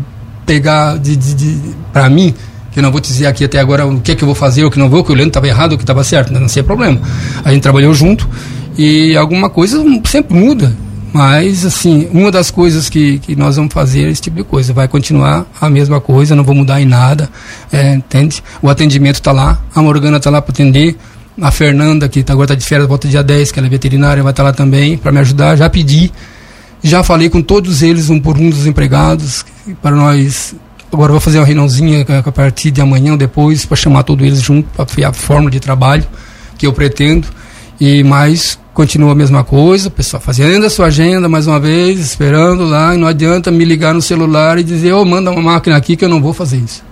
pegar 0.46 0.98
de, 0.98 1.16
de, 1.16 1.34
de 1.34 1.76
para 1.92 2.10
mim, 2.10 2.34
que 2.72 2.80
eu 2.80 2.84
não 2.84 2.92
vou 2.92 3.02
dizer 3.02 3.26
aqui 3.26 3.44
até 3.44 3.60
agora 3.60 3.86
o 3.86 4.00
que 4.00 4.12
é 4.12 4.16
que 4.16 4.24
eu 4.24 4.28
vou 4.28 4.36
fazer, 4.36 4.64
o 4.64 4.72
que 4.72 4.78
não 4.78 4.90
vou, 4.90 5.04
que 5.04 5.12
o 5.12 5.16
Leandro 5.16 5.30
estava 5.30 5.48
errado, 5.48 5.74
o 5.74 5.78
que 5.78 5.84
estava 5.84 6.04
certo, 6.04 6.32
né? 6.32 6.40
não 6.40 6.48
sei 6.48 6.62
problema. 6.62 7.00
A 7.44 7.52
gente 7.52 7.64
trabalhou 7.64 7.94
junto 7.94 8.30
e 8.78 9.18
alguma 9.18 9.50
coisa 9.50 9.84
sempre 10.06 10.38
muda. 10.38 10.76
Mas, 11.14 11.66
assim, 11.66 12.08
uma 12.12 12.32
das 12.32 12.52
coisas 12.52 12.90
que, 12.90 13.20
que 13.20 13.36
nós 13.36 13.56
vamos 13.56 13.74
fazer 13.74 14.08
é 14.08 14.10
esse 14.10 14.22
tipo 14.22 14.38
de 14.38 14.44
coisa. 14.44 14.74
Vai 14.74 14.88
continuar 14.88 15.46
a 15.60 15.70
mesma 15.70 16.02
coisa, 16.02 16.36
não 16.36 16.44
vou 16.44 16.56
mudar 16.56 16.82
em 16.82 16.86
nada, 16.86 17.30
é, 17.72 17.94
entende? 17.94 18.44
O 18.62 18.70
atendimento 18.70 19.16
está 19.16 19.32
lá, 19.32 19.60
a 19.74 19.82
Morgana 19.82 20.18
está 20.18 20.30
lá 20.30 20.42
para 20.42 20.52
atender, 20.52 20.96
a 21.42 21.52
Fernanda, 21.52 22.10
que 22.10 22.24
tá, 22.24 22.34
agora 22.34 22.46
está 22.46 22.56
de 22.56 22.66
férias, 22.66 22.88
volta 22.88 23.08
dia 23.08 23.24
10, 23.24 23.52
que 23.52 23.60
ela 23.60 23.68
é 23.68 23.70
veterinária, 23.70 24.24
vai 24.24 24.32
estar 24.32 24.44
tá 24.44 24.50
lá 24.50 24.54
também 24.54 24.98
para 24.98 25.12
me 25.12 25.20
ajudar. 25.20 25.56
Já 25.56 25.70
pedi, 25.70 26.12
já 26.82 27.04
falei 27.04 27.30
com 27.30 27.42
todos 27.42 27.82
eles, 27.82 28.10
um 28.10 28.20
por 28.20 28.38
um 28.38 28.50
dos 28.50 28.66
empregados, 28.66 29.46
para 29.82 29.96
nós. 29.96 30.56
Agora 30.92 31.12
vou 31.12 31.22
fazer 31.22 31.38
uma 31.40 31.46
reuniãozinha 31.46 32.06
a 32.26 32.32
partir 32.32 32.72
de 32.72 32.82
amanhã 32.82 33.12
ou 33.12 33.18
depois, 33.18 33.66
para 33.66 33.76
chamar 33.76 34.04
todos 34.04 34.26
eles 34.26 34.42
junto, 34.42 34.68
para 34.70 34.86
criar 34.86 35.10
a 35.10 35.14
forma 35.14 35.52
de 35.52 35.60
trabalho 35.60 36.06
que 36.58 36.66
eu 36.66 36.74
pretendo. 36.74 37.28
E 37.80 38.04
mais 38.04 38.58
continua 38.78 39.14
a 39.14 39.16
mesma 39.16 39.44
coisa, 39.44 39.88
o 39.88 39.92
pessoal 39.92 40.22
fazendo 40.22 40.64
a 40.68 40.70
sua 40.70 40.86
agenda 40.86 41.28
mais 41.28 41.48
uma 41.48 41.60
vez, 41.60 42.00
esperando 42.00 42.64
lá, 42.64 42.94
e 42.94 42.98
não 43.00 43.08
adianta 43.08 43.50
me 43.50 43.66
ligar 43.66 43.92
no 43.92 44.04
celular 44.04 44.60
e 44.60 44.64
dizer, 44.64 44.94
ô, 44.94 45.02
oh, 45.02 45.06
manda 45.06 45.32
uma 45.32 45.42
máquina 45.42 45.76
aqui 45.76 45.96
que 45.96 46.06
eu 46.06 46.10
não 46.10 46.22
vou 46.22 46.32
fazer 46.32 46.58
isso. 46.58 46.84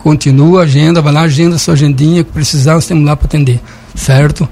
Continua 0.00 0.62
a 0.62 0.64
agenda, 0.64 1.00
vai 1.00 1.12
lá, 1.12 1.20
agenda 1.20 1.54
a 1.54 1.58
sua 1.60 1.74
agendinha, 1.74 2.24
que 2.24 2.32
precisar, 2.32 2.74
nós 2.74 2.84
temos 2.84 3.04
lá 3.06 3.14
para 3.14 3.26
atender, 3.26 3.60
certo? 3.94 4.48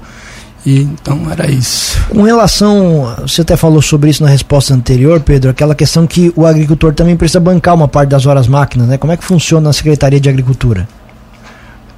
E, 0.65 0.83
então 0.83 1.29
era 1.29 1.51
isso. 1.51 1.99
Com 2.07 2.21
relação, 2.21 3.13
você 3.23 3.41
até 3.41 3.57
falou 3.57 3.81
sobre 3.81 4.09
isso 4.09 4.23
na 4.23 4.29
resposta 4.29 4.73
anterior, 4.73 5.19
Pedro, 5.19 5.51
aquela 5.51 5.75
questão 5.75 6.07
que 6.07 6.31
o 6.33 6.45
agricultor 6.45 6.93
também 6.93 7.17
precisa 7.17 7.41
bancar 7.41 7.75
uma 7.75 7.89
parte 7.89 8.11
das 8.11 8.25
horas 8.25 8.47
máquinas, 8.47 8.87
né? 8.87 8.97
Como 8.97 9.11
é 9.11 9.17
que 9.17 9.25
funciona 9.25 9.67
na 9.67 9.73
Secretaria 9.73 10.21
de 10.21 10.29
Agricultura? 10.29 10.87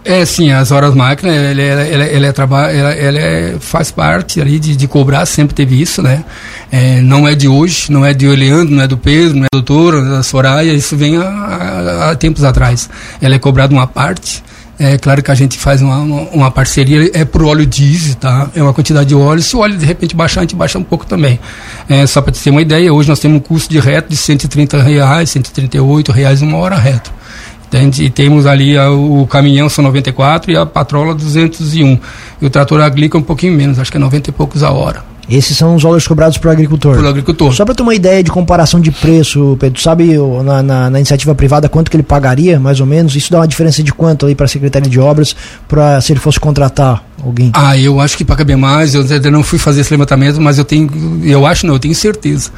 É, 0.04 0.26
sim, 0.26 0.52
as 0.52 0.72
horas 0.72 0.96
máquinas, 0.96 1.36
ele, 1.36 1.62
ele, 1.62 1.82
ele, 1.94 2.26
é, 2.26 3.06
ele, 3.06 3.20
ele 3.20 3.60
faz 3.60 3.92
parte 3.92 4.42
ali 4.42 4.58
de, 4.60 4.76
de 4.76 4.88
cobrar, 4.88 5.26
sempre 5.28 5.54
teve 5.54 5.80
isso, 5.80 6.02
né? 6.02 6.24
É, 6.72 7.02
não 7.02 7.28
é 7.28 7.36
de 7.36 7.48
hoje, 7.48 7.92
não 7.92 8.04
é 8.04 8.14
de 8.14 8.28
Oleandro, 8.28 8.74
não 8.74 8.82
é 8.82 8.88
do 8.88 8.98
Pedro, 8.98 9.38
não 9.38 9.44
é 9.44 9.48
do 9.54 9.62
Doutor, 9.62 9.96
é 9.96 10.10
da 10.10 10.24
Soraya, 10.24 10.74
isso 10.74 10.98
vem 10.98 11.18
há, 11.18 12.16
tempos 12.20 12.44
atrás. 12.44 12.90
Ela 13.22 13.36
é 13.36 13.40
cobrada 13.40 13.74
uma 13.74 13.86
parte, 13.86 14.44
é 14.80 14.98
claro 14.98 15.22
que 15.22 15.30
a 15.30 15.36
gente 15.36 15.60
faz 15.60 15.84
uma, 15.84 15.98
uma 15.98 16.50
parceria, 16.50 17.12
é 17.14 17.24
por 17.24 17.44
óleo 17.44 17.68
diesel, 17.68 18.16
tá? 18.16 18.50
É 18.56 18.64
uma 18.64 18.74
quantidade 18.74 19.10
de 19.10 19.14
óleo. 19.14 19.42
Se 19.42 19.56
o 19.56 19.60
óleo 19.60 19.78
de 19.78 19.86
repente 19.86 20.16
baixar, 20.16 20.42
a 20.42 20.44
gente 20.44 20.56
baixa 20.56 20.80
um 20.80 20.84
pouco 20.84 21.06
também. 21.06 21.40
É, 21.88 22.08
só 22.08 22.20
para 22.22 22.34
ter 22.34 22.50
uma 22.50 22.64
ideia, 22.64 22.92
hoje 22.92 23.08
nós 23.08 23.20
temos 23.20 23.38
um 23.38 23.42
custo 23.42 23.70
de 23.70 23.80
reto 23.80 24.10
de 24.10 24.18
130 24.18 24.82
reais, 24.82 25.30
138 25.30 26.12
reais 26.12 26.42
uma 26.42 26.58
hora 26.58 26.76
reto. 26.76 27.14
E 28.00 28.10
temos 28.10 28.46
ali 28.46 28.78
a, 28.78 28.92
o 28.92 29.26
caminhão 29.28 29.70
são 29.70 29.84
94 29.84 30.52
e 30.52 30.58
a 30.58 30.66
patrola 30.66 31.16
201. 31.16 32.00
E 32.42 32.46
o 32.46 32.50
trator 32.50 32.82
agrícola 32.82 33.22
um 33.22 33.26
pouquinho 33.26 33.54
menos, 33.54 33.80
acho 33.80 33.90
que 33.92 33.98
é 33.98 34.00
90 34.00 34.30
e 34.30 34.34
poucos 34.34 34.64
a 34.64 34.72
hora. 34.72 35.12
Esses 35.30 35.56
são 35.56 35.76
os 35.76 35.84
valores 35.84 36.06
cobrados 36.06 36.38
para 36.38 36.50
o 36.50 36.52
agricultor. 36.52 36.96
Para 36.96 37.06
o 37.06 37.08
agricultor. 37.08 37.54
Só 37.54 37.64
para 37.64 37.74
ter 37.74 37.84
uma 37.84 37.96
ideia 37.96 38.22
de 38.22 38.30
comparação 38.30 38.82
de 38.82 38.92
preço, 38.92 39.56
Pedro, 39.58 39.82
sabe 39.82 40.18
na, 40.44 40.62
na, 40.62 40.90
na, 40.90 41.00
iniciativa 41.00 41.34
privada 41.34 41.70
quanto 41.70 41.90
que 41.90 41.96
ele 41.96 42.04
pagaria, 42.04 42.60
mais 42.60 42.82
ou 42.82 42.86
menos? 42.86 43.16
Isso 43.16 43.32
dá 43.32 43.40
uma 43.40 43.48
diferença 43.48 43.82
de 43.82 43.94
quanto 43.94 44.26
aí 44.26 44.36
para 44.36 44.46
a 44.46 44.50
Secretaria 44.50 44.90
de 44.90 45.00
Obras, 45.00 45.34
para 45.70 46.02
se 46.02 46.12
ele 46.12 46.20
fosse 46.20 46.38
contratar 46.38 47.02
alguém? 47.24 47.52
Ah, 47.54 47.78
eu 47.78 48.02
acho 48.02 48.18
que 48.18 48.26
paga 48.26 48.44
bem 48.44 48.58
mais. 48.58 48.94
Eu 48.94 49.04
ainda 49.04 49.32
não 49.32 49.42
fui 49.42 49.58
fazer 49.58 49.82
esse 49.82 49.92
levantamento, 49.92 50.42
mas 50.42 50.58
eu 50.58 50.66
tenho, 50.66 51.22
eu 51.24 51.46
acho 51.46 51.66
não, 51.66 51.76
eu 51.76 51.80
tenho 51.80 51.96
certeza 51.96 52.50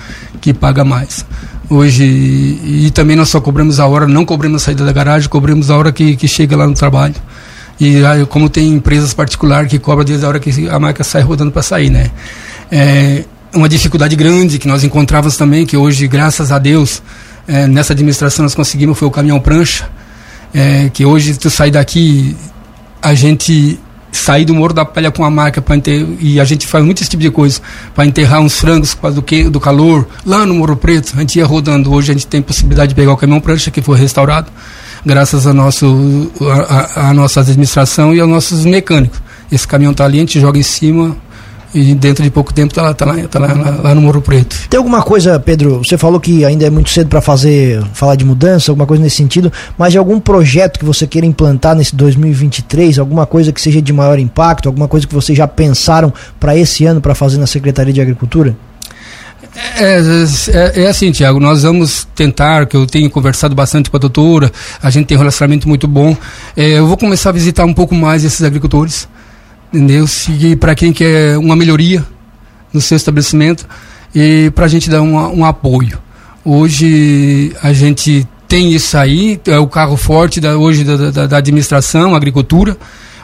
que 0.41 0.51
paga 0.51 0.84
mais 0.84 1.24
hoje 1.70 2.03
e 2.03 2.91
também 2.93 3.15
nós 3.15 3.29
só 3.29 3.39
cobramos 3.39 3.79
a 3.79 3.88
hora, 3.88 4.08
não 4.08 4.25
cobramos 4.25 4.62
a 4.62 4.65
saída 4.65 4.86
da 4.86 4.91
garagem, 4.91 5.29
cobramos 5.29 5.70
a 5.70 5.77
hora 5.77 5.91
que, 5.91 6.15
que 6.15 6.27
chega 6.27 6.55
lá 6.55 6.67
no 6.67 6.74
trabalho. 6.74 7.15
E 7.79 8.05
aí, 8.05 8.25
como 8.25 8.50
tem 8.50 8.70
empresas 8.70 9.13
particulares 9.13 9.70
que 9.70 9.79
cobram 9.79 10.05
desde 10.05 10.25
a 10.25 10.29
hora 10.29 10.39
que 10.39 10.70
a 10.70 10.79
máquina 10.79 11.03
sai 11.03 11.22
rodando 11.22 11.51
para 11.51 11.63
sair, 11.63 11.89
né? 11.89 12.12
É 12.72 13.25
uma 13.53 13.70
dificuldade 13.70 14.15
grande 14.15 14.58
que 14.58 14.67
nós 14.67 14.84
encontrávamos 14.84 15.38
também, 15.38 15.65
que 15.65 15.77
hoje, 15.77 16.08
graças 16.08 16.51
a 16.51 16.60
Deus, 16.60 17.01
é, 17.48 17.67
nessa 17.67 17.93
administração 17.93 18.43
nós 18.43 18.55
conseguimos, 18.55 18.98
foi 18.98 19.08
o 19.08 19.12
caminhão 19.12 19.39
prancha, 19.39 19.89
é, 20.53 20.89
que 20.93 21.05
hoje 21.05 21.38
tu 21.38 21.50
sai 21.50 21.70
daqui, 21.72 22.36
a 23.01 23.13
gente 23.13 23.79
sair 24.17 24.46
do 24.46 24.53
Morro 24.53 24.74
da 24.74 24.86
Palha 24.86 25.12
com 25.12 25.24
a 25.24 25.29
marca 25.29 25.62
para 25.62 25.75
e 26.20 26.39
a 26.39 26.46
gente 26.46 26.67
faz 26.67 26.84
muito 26.86 27.01
esse 27.01 27.10
tipo 27.10 27.22
de 27.22 27.32
coisa 27.32 27.60
para 27.93 28.05
enterrar 28.05 28.39
uns 28.39 28.60
frangos 28.60 28.93
por 28.93 29.01
causa 29.01 29.15
do, 29.15 29.22
que, 29.22 29.43
do 29.46 29.60
calor 29.60 30.08
lá 30.25 30.46
no 30.46 30.53
Morro 30.53 30.75
Preto 30.75 31.13
a 31.15 31.20
gente 31.20 31.38
ia 31.38 31.46
rodando. 31.46 31.91
Hoje 31.91 32.12
a 32.12 32.13
gente 32.13 32.27
tem 32.27 32.41
possibilidade 32.41 32.89
de 32.89 32.96
pegar 32.96 33.12
o 33.12 33.17
caminhão 33.17 33.41
prancha 33.41 33.72
que 33.72 33.82
foi 33.82 33.98
restaurado 33.98 34.51
graças 35.05 35.46
a 35.46 35.53
nosso 35.53 36.32
a, 36.70 37.10
a 37.10 37.13
nossa 37.13 37.41
administração 37.41 38.13
e 38.13 38.20
aos 38.20 38.29
nossos 38.29 38.65
mecânicos. 38.65 39.22
Esse 39.51 39.67
caminhão 39.67 39.91
está 39.91 40.05
ali 40.05 40.17
a 40.17 40.22
gente 40.22 40.39
joga 40.39 40.58
em 40.58 40.63
cima 40.63 41.17
e 41.74 41.96
dentro 41.96 42.24
de 42.24 42.30
pouco 42.30 42.53
tempo 42.53 42.72
está 42.72 42.82
lá, 42.82 42.94
tá 42.94 43.06
lá, 43.06 43.15
tá 43.27 43.39
lá, 43.39 43.53
lá, 43.53 43.82
lá, 43.82 43.96
no 43.96 44.01
Morro 44.01 44.22
Preto. 44.22 44.56
Tem 44.70 44.77
alguma 44.77 45.01
coisa, 45.01 45.39
Pedro? 45.39 45.80
Você 45.80 45.98
falou 45.98 46.20
que 46.20 46.46
ainda 46.46 46.65
é 46.65 46.70
muito 46.70 46.89
cedo 46.89 47.08
para 47.08 47.22
fazer, 47.22 47.84
falar 47.94 48.15
de 48.15 48.24
mudança, 48.24 48.72
alguma 48.72 48.86
coisa 48.86 49.01
nesse 49.01 49.15
sentido, 49.15 49.51
mas 49.77 49.96
algum 49.96 50.20
projeto 50.20 50.77
que 50.77 50.86
você 50.86 51.08
queira 51.08 51.25
implantar 51.25 51.75
nesse 51.75 51.96
2023, 51.96 53.00
alguma 53.00 53.25
coisa 53.25 53.51
que 53.51 53.60
seja 53.60 53.82
de 53.82 53.92
maior 53.92 54.20
impacto, 54.20 54.70
alguma 54.70 54.88
coisa 54.88 55.08
que 55.08 55.13
vocês 55.13 55.38
já 55.38 55.48
pensaram 55.48 56.13
para 56.39 56.56
esse 56.56 56.86
ano 56.86 57.01
para 57.01 57.15
fazer 57.15 57.38
na 57.38 57.48
Secretaria 57.48 57.94
de 57.94 58.01
Agricultura? 58.01 58.56
É, 59.77 60.01
é, 60.51 60.84
é, 60.84 60.88
assim, 60.88 61.12
Tiago, 61.12 61.39
nós 61.39 61.63
vamos 61.63 62.08
tentar, 62.15 62.65
que 62.65 62.75
eu 62.75 62.88
tenho 62.88 63.10
conversado 63.10 63.53
bastante 63.53 63.89
com 63.89 63.98
a 63.98 64.00
doutora, 64.00 64.51
a 64.82 64.89
gente 64.89 65.08
tem 65.08 65.18
um 65.18 65.20
relacionamento 65.20 65.68
muito 65.68 65.88
bom. 65.88 66.15
É, 66.56 66.80
eu 66.80 66.88
vou 66.88 66.98
começar 66.98 67.30
a 67.30 67.34
visitar 67.34 67.65
um 67.65 67.74
pouco 67.74 67.94
mais 67.94 68.24
esses 68.24 68.42
agricultores 68.42 69.08
entendeu? 69.74 70.06
E 70.39 70.56
para 70.56 70.75
quem 70.75 70.94
quer 70.94 71.38
uma 71.38 71.56
melhoria 71.56 72.06
no 72.72 72.80
seu 72.80 72.96
estabelecimento 72.96 73.68
e 74.13 74.51
para 74.53 74.65
a 74.65 74.68
gente 74.68 74.89
dar 74.89 75.01
um, 75.01 75.44
apoio. 75.44 75.98
Hoje 76.46 77.51
a 77.62 77.74
gente 77.74 78.27
tem 78.48 78.72
isso 78.72 78.96
aí, 78.98 79.39
é 79.48 79.58
o 79.58 79.68
carro 79.68 79.98
forte 79.98 80.39
da, 80.39 80.58
hoje 80.58 80.84
da, 80.84 81.10
da, 81.10 81.27
da 81.27 81.38
administração, 81.38 82.13
agricultura, 82.13 82.77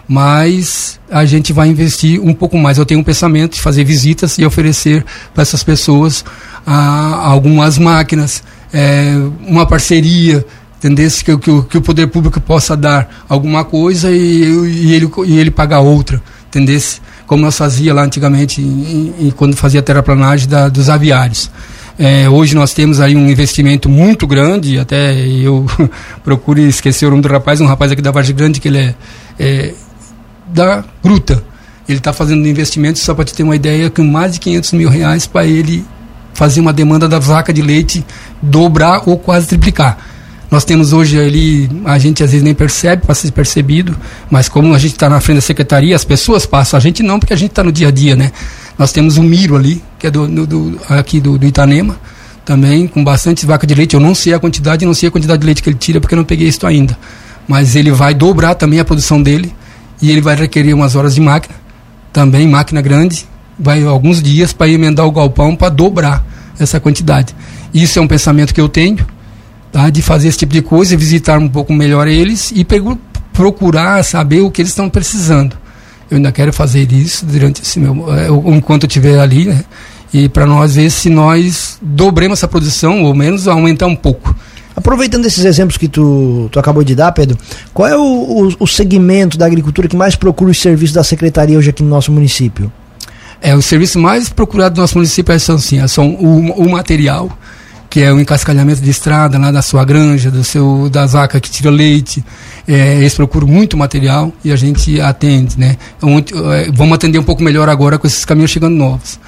mas 0.07 0.99
a 1.11 1.23
gente 1.25 1.53
vai 1.53 1.67
investir 1.67 2.19
um 2.19 2.33
pouco 2.33 2.57
mais. 2.57 2.79
Eu 2.79 2.85
tenho 2.85 2.99
um 2.99 3.03
pensamento 3.03 3.53
de 3.53 3.61
fazer 3.61 3.83
visitas 3.83 4.39
e 4.39 4.45
oferecer 4.45 5.05
para 5.33 5.43
essas 5.43 5.63
pessoas 5.63 6.25
ah, 6.65 7.19
algumas 7.25 7.77
máquinas, 7.77 8.43
é, 8.73 9.13
uma 9.45 9.67
parceria, 9.67 10.43
entender 10.77 11.11
que, 11.11 11.37
que, 11.37 11.61
que, 11.63 11.77
o 11.77 11.81
poder 11.81 12.07
público 12.07 12.39
possa 12.39 12.75
dar 12.75 13.25
alguma 13.27 13.63
coisa 13.63 14.09
e, 14.09 14.43
e, 14.43 14.93
ele, 14.93 15.11
e 15.27 15.37
ele 15.37 15.51
pagar 15.51 15.81
outra 15.81 16.21
entendesse? 16.49 16.99
Como 17.25 17.43
nós 17.43 17.57
fazia 17.57 17.93
lá 17.93 18.03
antigamente, 18.03 18.61
em, 18.61 19.31
quando 19.35 19.55
fazia 19.55 19.81
terraplanagem 19.81 20.47
da, 20.47 20.67
dos 20.67 20.89
aviários. 20.89 21.49
É, 21.97 22.29
hoje 22.29 22.55
nós 22.55 22.73
temos 22.73 22.99
aí 22.99 23.15
um 23.15 23.29
investimento 23.29 23.89
muito 23.89 24.25
grande, 24.25 24.79
até 24.79 25.13
eu 25.19 25.65
procuro 26.23 26.59
esquecer 26.59 27.05
o 27.05 27.09
nome 27.09 27.21
do 27.21 27.29
rapaz, 27.29 27.59
um 27.61 27.65
rapaz 27.65 27.91
aqui 27.91 28.01
da 28.01 28.09
Vargem 28.09 28.35
Grande, 28.35 28.59
que 28.59 28.67
ele 28.69 28.77
é, 28.77 28.95
é 29.37 29.73
da 30.47 30.83
Gruta. 31.03 31.43
Ele 31.87 31.97
está 31.97 32.13
fazendo 32.13 32.43
um 32.43 32.47
investimento, 32.47 32.99
só 32.99 33.13
para 33.13 33.25
te 33.25 33.33
ter 33.33 33.43
uma 33.43 33.55
ideia, 33.55 33.89
com 33.89 34.03
mais 34.03 34.33
de 34.33 34.39
500 34.39 34.73
mil 34.73 34.89
reais 34.89 35.27
para 35.27 35.45
ele 35.45 35.85
fazer 36.33 36.61
uma 36.61 36.71
demanda 36.71 37.07
da 37.09 37.19
vaca 37.19 37.51
de 37.51 37.61
leite 37.61 38.05
dobrar 38.41 39.03
ou 39.05 39.17
quase 39.17 39.47
triplicar. 39.47 39.97
Nós 40.49 40.65
temos 40.65 40.93
hoje 40.93 41.19
ali, 41.19 41.69
a 41.85 41.99
gente 41.99 42.23
às 42.23 42.31
vezes 42.31 42.43
nem 42.43 42.55
percebe, 42.55 43.05
passa 43.05 43.27
ser 43.27 43.31
percebido, 43.31 43.95
mas 44.31 44.49
como 44.49 44.73
a 44.73 44.79
gente 44.79 44.93
está 44.93 45.07
na 45.07 45.19
frente 45.19 45.35
da 45.35 45.41
secretaria, 45.41 45.95
as 45.95 46.03
pessoas 46.03 46.45
passam, 46.45 46.75
a 46.75 46.81
gente 46.81 47.03
não, 47.03 47.19
porque 47.19 47.33
a 47.33 47.35
gente 47.35 47.51
está 47.51 47.63
no 47.63 47.71
dia 47.71 47.89
a 47.89 47.91
dia, 47.91 48.15
né? 48.15 48.31
Nós 48.77 48.91
temos 48.91 49.17
o 49.17 49.23
Miro 49.23 49.55
ali, 49.55 49.83
que 49.99 50.07
é 50.07 50.11
do, 50.11 50.27
do, 50.27 50.47
do 50.47 50.79
aqui 50.89 51.19
do, 51.19 51.37
do, 51.37 51.45
Itanema, 51.45 51.99
também, 52.43 52.87
com 52.87 53.03
bastante 53.03 53.45
vaca 53.45 53.67
de 53.67 53.75
leite. 53.75 53.93
Eu 53.93 53.99
não 53.99 54.15
sei 54.15 54.33
a 54.33 54.39
quantidade, 54.39 54.85
não 54.85 54.93
sei 54.93 55.09
a 55.09 55.11
quantidade 55.11 55.39
de 55.39 55.45
leite 55.45 55.61
que 55.61 55.69
ele 55.69 55.77
tira, 55.77 56.01
porque 56.01 56.15
eu 56.15 56.17
não 56.17 56.25
peguei 56.25 56.47
isso 56.47 56.65
ainda. 56.65 56.97
Mas 57.47 57.75
ele 57.75 57.91
vai 57.91 58.15
dobrar 58.15 58.55
também 58.55 58.79
a 58.79 58.85
produção 58.85 59.21
dele, 59.21 59.53
e 60.01 60.09
ele 60.09 60.21
vai 60.21 60.35
requerer 60.35 60.73
umas 60.73 60.95
horas 60.95 61.13
de 61.13 61.21
máquina, 61.21 61.55
também 62.11 62.47
máquina 62.47 62.81
grande, 62.81 63.27
vai 63.59 63.83
alguns 63.83 64.19
dias 64.23 64.51
para 64.51 64.67
emendar 64.69 65.05
o 65.05 65.11
galpão 65.11 65.55
para 65.55 65.69
dobrar 65.69 66.25
essa 66.57 66.79
quantidade. 66.79 67.35
Isso 67.71 67.99
é 67.99 68.01
um 68.01 68.07
pensamento 68.07 68.51
que 68.53 68.61
eu 68.61 68.69
tenho 68.69 69.05
tá? 69.71 69.89
de 69.89 70.01
fazer 70.01 70.27
esse 70.27 70.37
tipo 70.37 70.53
de 70.53 70.61
coisa, 70.61 70.95
visitar 70.97 71.39
um 71.39 71.49
pouco 71.49 71.73
melhor 71.73 72.07
eles 72.07 72.51
e 72.55 72.65
procurar 73.33 74.03
saber 74.03 74.41
o 74.41 74.51
que 74.51 74.61
eles 74.61 74.71
estão 74.71 74.89
precisando. 74.89 75.57
Eu 76.09 76.17
ainda 76.17 76.31
quero 76.31 76.51
fazer 76.51 76.91
isso 76.91 77.25
durante 77.25 77.61
esse 77.61 77.79
meu, 77.79 78.05
é, 78.13 78.27
enquanto 78.55 78.83
eu 78.83 78.87
estiver 78.87 79.19
ali, 79.19 79.45
né? 79.45 79.63
E 80.11 80.27
para 80.27 80.45
nós 80.45 80.75
ver 80.75 80.89
se 80.89 81.07
nós 81.07 81.77
dobremos 81.81 82.39
essa 82.39 82.47
produção, 82.47 83.03
ou 83.03 83.13
menos 83.13 83.47
aumentar 83.47 83.85
um 83.85 83.95
pouco. 83.95 84.35
Aproveitando 84.75 85.25
esses 85.25 85.45
exemplos 85.45 85.77
que 85.77 85.87
tu, 85.87 86.49
tu 86.51 86.59
acabou 86.59 86.83
de 86.83 86.95
dar, 86.95 87.11
Pedro, 87.11 87.37
qual 87.73 87.87
é 87.87 87.95
o, 87.95 88.01
o, 88.01 88.55
o 88.61 88.67
segmento 88.67 89.37
da 89.37 89.45
agricultura 89.45 89.87
que 89.87 89.95
mais 89.95 90.15
procura 90.15 90.49
os 90.49 90.59
serviços 90.59 90.93
da 90.93 91.03
secretaria 91.03 91.57
hoje 91.57 91.69
aqui 91.69 91.83
no 91.83 91.89
nosso 91.89 92.11
município? 92.11 92.71
É, 93.41 93.55
o 93.55 93.61
serviço 93.61 93.99
mais 93.99 94.29
procurado 94.29 94.75
do 94.75 94.81
nosso 94.81 94.97
município 94.97 95.31
é 95.31 95.37
são, 95.37 95.55
assim, 95.55 95.85
são 95.87 96.09
o, 96.15 96.65
o 96.65 96.71
material, 96.71 97.29
que 97.89 98.01
é 98.01 98.13
o 98.13 98.19
encascalhamento 98.19 98.81
de 98.81 98.89
estrada 98.89 99.37
lá 99.39 99.51
da 99.51 99.61
sua 99.61 99.83
granja, 99.83 100.29
do 100.29 100.43
seu, 100.43 100.89
das 100.89 101.13
vacas 101.13 101.41
que 101.41 101.49
tira 101.49 101.71
leite. 101.71 102.23
É, 102.67 102.97
eles 102.97 103.15
procuram 103.15 103.47
muito 103.47 103.75
material 103.75 104.31
e 104.43 104.51
a 104.51 104.55
gente 104.55 105.01
atende, 105.01 105.57
né? 105.57 105.77
É, 106.53 106.71
vamos 106.71 106.93
atender 106.93 107.17
um 107.17 107.23
pouco 107.23 107.41
melhor 107.41 107.67
agora 107.67 107.97
com 107.97 108.05
esses 108.05 108.23
caminhões 108.23 108.51
chegando 108.51 108.75
novos. 108.75 109.19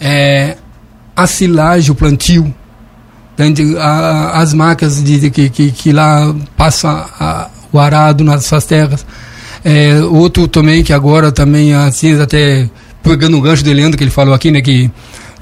É, 0.00 0.56
a 1.14 1.26
silagem, 1.26 1.92
o 1.92 1.94
plantio, 1.94 2.52
a, 3.78 4.40
as 4.40 4.52
marcas 4.52 5.02
de, 5.02 5.20
de 5.20 5.30
que, 5.30 5.48
que, 5.48 5.70
que, 5.70 5.92
lá 5.92 6.34
passam 6.56 6.90
a, 6.90 7.48
o 7.72 7.78
arado 7.78 8.24
nas 8.24 8.46
suas 8.46 8.64
terras. 8.64 9.06
É, 9.64 10.00
outro 10.02 10.48
também 10.48 10.82
que 10.82 10.92
agora 10.92 11.30
também, 11.30 11.72
assim, 11.72 12.20
até 12.20 12.68
pegando 13.02 13.38
o 13.38 13.40
gancho 13.40 13.64
do 13.64 13.72
Leandro 13.72 13.96
que 13.96 14.04
ele 14.04 14.10
falou 14.10 14.34
aqui, 14.34 14.50
né? 14.50 14.60
Que 14.60 14.90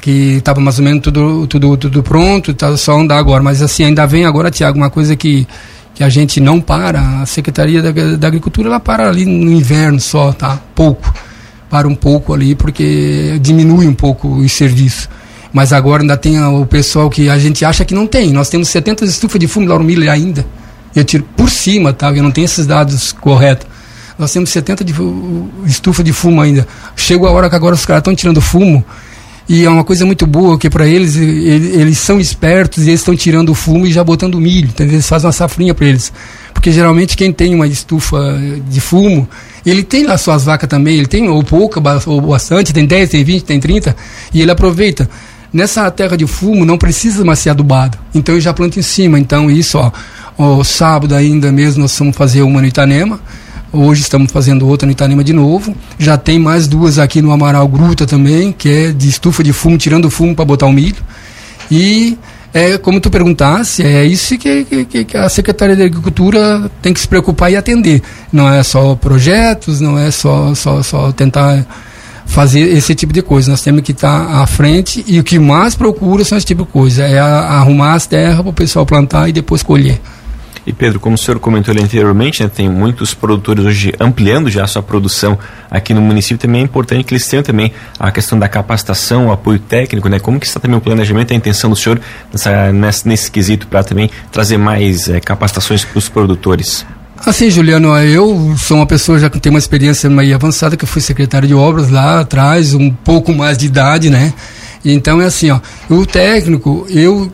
que 0.07 0.37
estava 0.37 0.61
mais 0.61 0.79
ou 0.79 0.85
menos 0.85 1.03
tudo, 1.03 1.49
tudo, 1.49 1.77
tudo 1.77 2.01
pronto, 2.01 2.55
tá 2.55 2.77
só 2.77 2.97
andar 2.97 3.19
agora. 3.19 3.43
Mas 3.43 3.61
assim, 3.61 3.83
ainda 3.83 4.07
vem 4.07 4.25
agora, 4.25 4.53
Tiago, 4.53 4.79
uma 4.79 4.89
coisa 4.89 5.17
que, 5.17 5.49
que 5.97 6.05
a 6.05 6.09
gente 6.09 6.39
não 6.39 6.61
para. 6.61 7.23
A 7.23 7.27
Secretaria 7.27 7.83
da, 7.83 7.91
da 8.17 8.29
Agricultura, 8.29 8.69
ela 8.69 8.79
para 8.79 9.09
ali 9.09 9.25
no 9.27 9.51
inverno 9.51 9.99
só, 9.99 10.33
tá? 10.33 10.61
Pouco. 10.77 11.13
para 11.69 11.89
um 11.89 11.95
pouco 11.97 12.33
ali, 12.33 12.55
porque 12.55 13.37
diminui 13.43 13.89
um 13.89 13.95
pouco 13.95 14.29
o 14.29 14.49
serviço. 14.49 15.09
Mas 15.53 15.73
agora 15.73 16.05
ainda 16.05 16.17
tem 16.17 16.41
o 16.41 16.65
pessoal 16.65 17.11
que 17.11 17.29
a 17.29 17.37
gente 17.37 17.65
acha 17.65 17.85
que 17.85 17.93
não 17.93 18.07
tem. 18.07 18.33
Nós 18.33 18.49
temos 18.49 18.69
70 18.69 19.05
estufas 19.07 19.41
de 19.41 19.49
fumo 19.49 19.67
Lauro 19.67 19.83
Miller 19.83 20.09
ainda. 20.09 20.47
Eu 20.95 21.03
tiro 21.03 21.25
por 21.37 21.51
cima, 21.51 21.93
tá? 21.93 22.13
Eu 22.13 22.23
não 22.23 22.31
tenho 22.31 22.45
esses 22.45 22.65
dados 22.65 23.11
corretos. 23.11 23.67
Nós 24.17 24.33
temos 24.33 24.51
70 24.51 24.85
de 24.85 24.95
estufa 25.67 26.05
de 26.05 26.13
fumo 26.13 26.41
ainda. 26.41 26.65
Chegou 26.95 27.27
a 27.27 27.33
hora 27.33 27.51
que 27.51 27.57
agora 27.57 27.75
os 27.75 27.85
caras 27.85 28.03
estão 28.03 28.15
tirando 28.15 28.41
fumo. 28.41 28.85
E 29.49 29.65
é 29.65 29.71
uma 29.71 29.85
coisa 29.85 30.05
muito 30.05 30.27
boa, 30.27 30.59
que 30.59 30.69
para 30.69 30.87
eles, 30.89 31.15
eles, 31.17 31.99
são 31.99 32.19
espertos 32.19 32.85
e 32.85 32.91
eles 32.91 33.01
estão 33.01 33.15
tirando 33.15 33.51
o 33.51 33.55
fumo 33.55 33.87
e 33.87 33.93
já 33.93 34.03
botando 34.03 34.41
milho. 34.41 34.69
Então 34.73 34.85
eles 34.85 35.09
fazem 35.09 35.27
uma 35.27 35.33
safrinha 35.33 35.73
para 35.73 35.87
eles. 35.87 36.13
Porque 36.53 36.73
geralmente 36.73 37.17
quem 37.17 37.33
tem 37.33 37.55
uma 37.55 37.67
estufa 37.67 38.19
de 38.69 38.81
fumo, 38.81 39.29
ele 39.65 39.85
tem 39.85 40.05
lá 40.05 40.19
suas 40.19 40.45
vacas 40.45 40.69
também, 40.69 40.97
ele 40.97 41.07
tem 41.07 41.29
ou 41.29 41.45
pouca 41.45 41.81
ou 42.07 42.21
bastante, 42.21 42.73
tem 42.73 42.87
10, 42.87 43.11
tem 43.11 43.23
20, 43.23 43.45
tem 43.45 43.61
30, 43.61 43.95
e 44.35 44.43
ele 44.43 44.51
aproveita. 44.51 45.09
Nessa 45.53 45.89
terra 45.93 46.17
de 46.17 46.27
fumo 46.27 46.65
não 46.65 46.77
precisa 46.77 47.25
mais 47.25 47.39
ser 47.39 47.51
adubado. 47.51 47.97
Então 48.13 48.35
ele 48.35 48.43
já 48.43 48.53
planta 48.53 48.81
em 48.81 48.83
cima. 48.83 49.17
Então 49.19 49.49
isso, 49.49 49.79
ó, 49.79 49.93
o 50.37 50.65
sábado 50.65 51.15
ainda 51.15 51.53
mesmo 51.53 51.83
nós 51.83 51.97
vamos 51.97 52.17
fazer 52.17 52.43
uma 52.43 52.61
no 52.61 52.67
Itanema. 52.67 53.21
Hoje 53.77 54.01
estamos 54.01 54.33
fazendo 54.33 54.67
outra 54.67 54.87
no 54.87 54.93
Itanema 54.93 55.23
de 55.23 55.35
novo. 55.35 55.77
Já 55.99 56.17
tem 56.17 56.39
mais 56.39 56.67
duas 56.67 56.99
aqui 56.99 57.21
no 57.21 57.31
Amaral 57.31 57.69
Gruta 57.69 58.07
também, 58.07 58.51
que 58.51 58.71
é 58.71 58.91
de 58.91 59.07
estufa 59.07 59.45
de 59.45 59.53
fumo, 59.53 59.77
tirando 59.77 60.07
o 60.07 60.11
fumo 60.11 60.35
para 60.35 60.47
botar 60.47 60.65
o 60.65 60.73
milho. 60.73 60.97
E 61.71 62.17
é 62.55 62.79
como 62.79 62.99
tu 63.01 63.11
perguntasse, 63.11 63.83
é 63.83 64.03
isso 64.07 64.39
que, 64.39 64.65
que, 64.65 65.05
que, 65.05 65.17
a 65.17 65.29
Secretaria 65.29 65.77
da 65.77 65.85
Agricultura 65.85 66.71
tem 66.81 66.95
que 66.95 67.01
se 67.01 67.07
preocupar 67.07 67.53
e 67.53 67.57
atender. 67.57 68.01
Não 68.33 68.49
é 68.49 68.63
só 68.63 68.95
projetos, 68.95 69.79
não 69.79 69.99
é 69.99 70.11
só, 70.11 70.55
só, 70.55 70.83
só 70.83 71.13
tentar 71.13 71.67
fazer 72.25 72.61
esse 72.61 72.95
tipo 72.95 73.13
de 73.13 73.21
coisa. 73.21 73.51
Nós 73.51 73.61
temos 73.61 73.83
que 73.83 73.93
estar 73.93 74.41
à 74.41 74.47
frente 74.47 75.05
e 75.07 75.21
o 75.21 75.25
que 75.25 75.39
mais 75.39 75.75
procura 75.75 76.25
são 76.25 76.39
esse 76.39 76.47
tipo 76.47 76.65
de 76.65 76.71
coisa. 76.71 77.03
É 77.03 77.19
arrumar 77.19 77.93
as 77.93 78.07
terras 78.07 78.41
para 78.41 78.49
o 78.49 78.55
pessoal 78.55 78.87
plantar 78.87 79.29
e 79.29 79.33
depois 79.33 79.63
colher. 79.63 80.01
E 80.67 80.73
Pedro, 80.73 80.99
como 80.99 81.15
o 81.15 81.19
senhor 81.19 81.39
comentou 81.39 81.73
anteriormente, 81.73 82.43
né, 82.43 82.51
tem 82.53 82.69
muitos 82.69 83.15
produtores 83.15 83.65
hoje 83.65 83.95
ampliando 84.01 84.51
já 84.51 84.65
a 84.65 84.67
sua 84.67 84.83
produção 84.83 85.39
aqui 85.71 85.95
no 85.95 86.01
município. 86.01 86.39
Também 86.39 86.63
é 86.63 86.65
importante 86.65 87.05
que 87.05 87.15
eles 87.15 87.27
tenham 87.29 87.43
também 87.45 87.73
a 87.99 88.11
questão 88.11 88.37
da 88.37 88.49
capacitação, 88.49 89.29
o 89.29 89.33
apoio 89.33 89.61
técnico, 89.61 90.09
né? 90.09 90.19
Como 90.19 90.41
que 90.41 90.47
está 90.47 90.59
também 90.59 90.77
o 90.77 90.81
planejamento, 90.81 91.33
a 91.33 91.37
intenção 91.37 91.71
do 91.71 91.77
senhor 91.77 92.01
nessa, 92.33 92.73
nesse, 92.73 93.09
nesse 93.09 93.31
quesito 93.31 93.69
para 93.69 93.85
também 93.85 94.11
trazer 94.33 94.59
mais 94.59 95.09
é, 95.09 95.21
capacitações 95.21 95.85
para 95.85 95.99
os 95.99 96.09
produtores? 96.09 96.85
Assim, 97.25 97.49
Juliano, 97.49 97.97
eu 97.99 98.55
sou 98.59 98.79
uma 98.79 98.87
pessoa 98.87 99.19
já 99.19 99.31
que 99.31 99.39
tem 99.39 99.51
uma 99.51 99.59
experiência 99.59 100.11
meio 100.11 100.35
avançada, 100.35 100.77
que 100.77 100.85
fui 100.85 101.01
secretário 101.01 101.47
de 101.47 101.55
obras 101.55 101.91
lá 101.91 102.21
atrás, 102.21 102.75
um 102.75 102.91
pouco 102.91 103.33
mais 103.33 103.57
de 103.57 103.67
idade, 103.67 104.11
né? 104.11 104.35
Então 104.85 105.21
é 105.21 105.27
assim, 105.27 105.51
ó, 105.51 105.61
o 105.89 106.05
técnico, 106.05 106.87
eu 106.91 107.33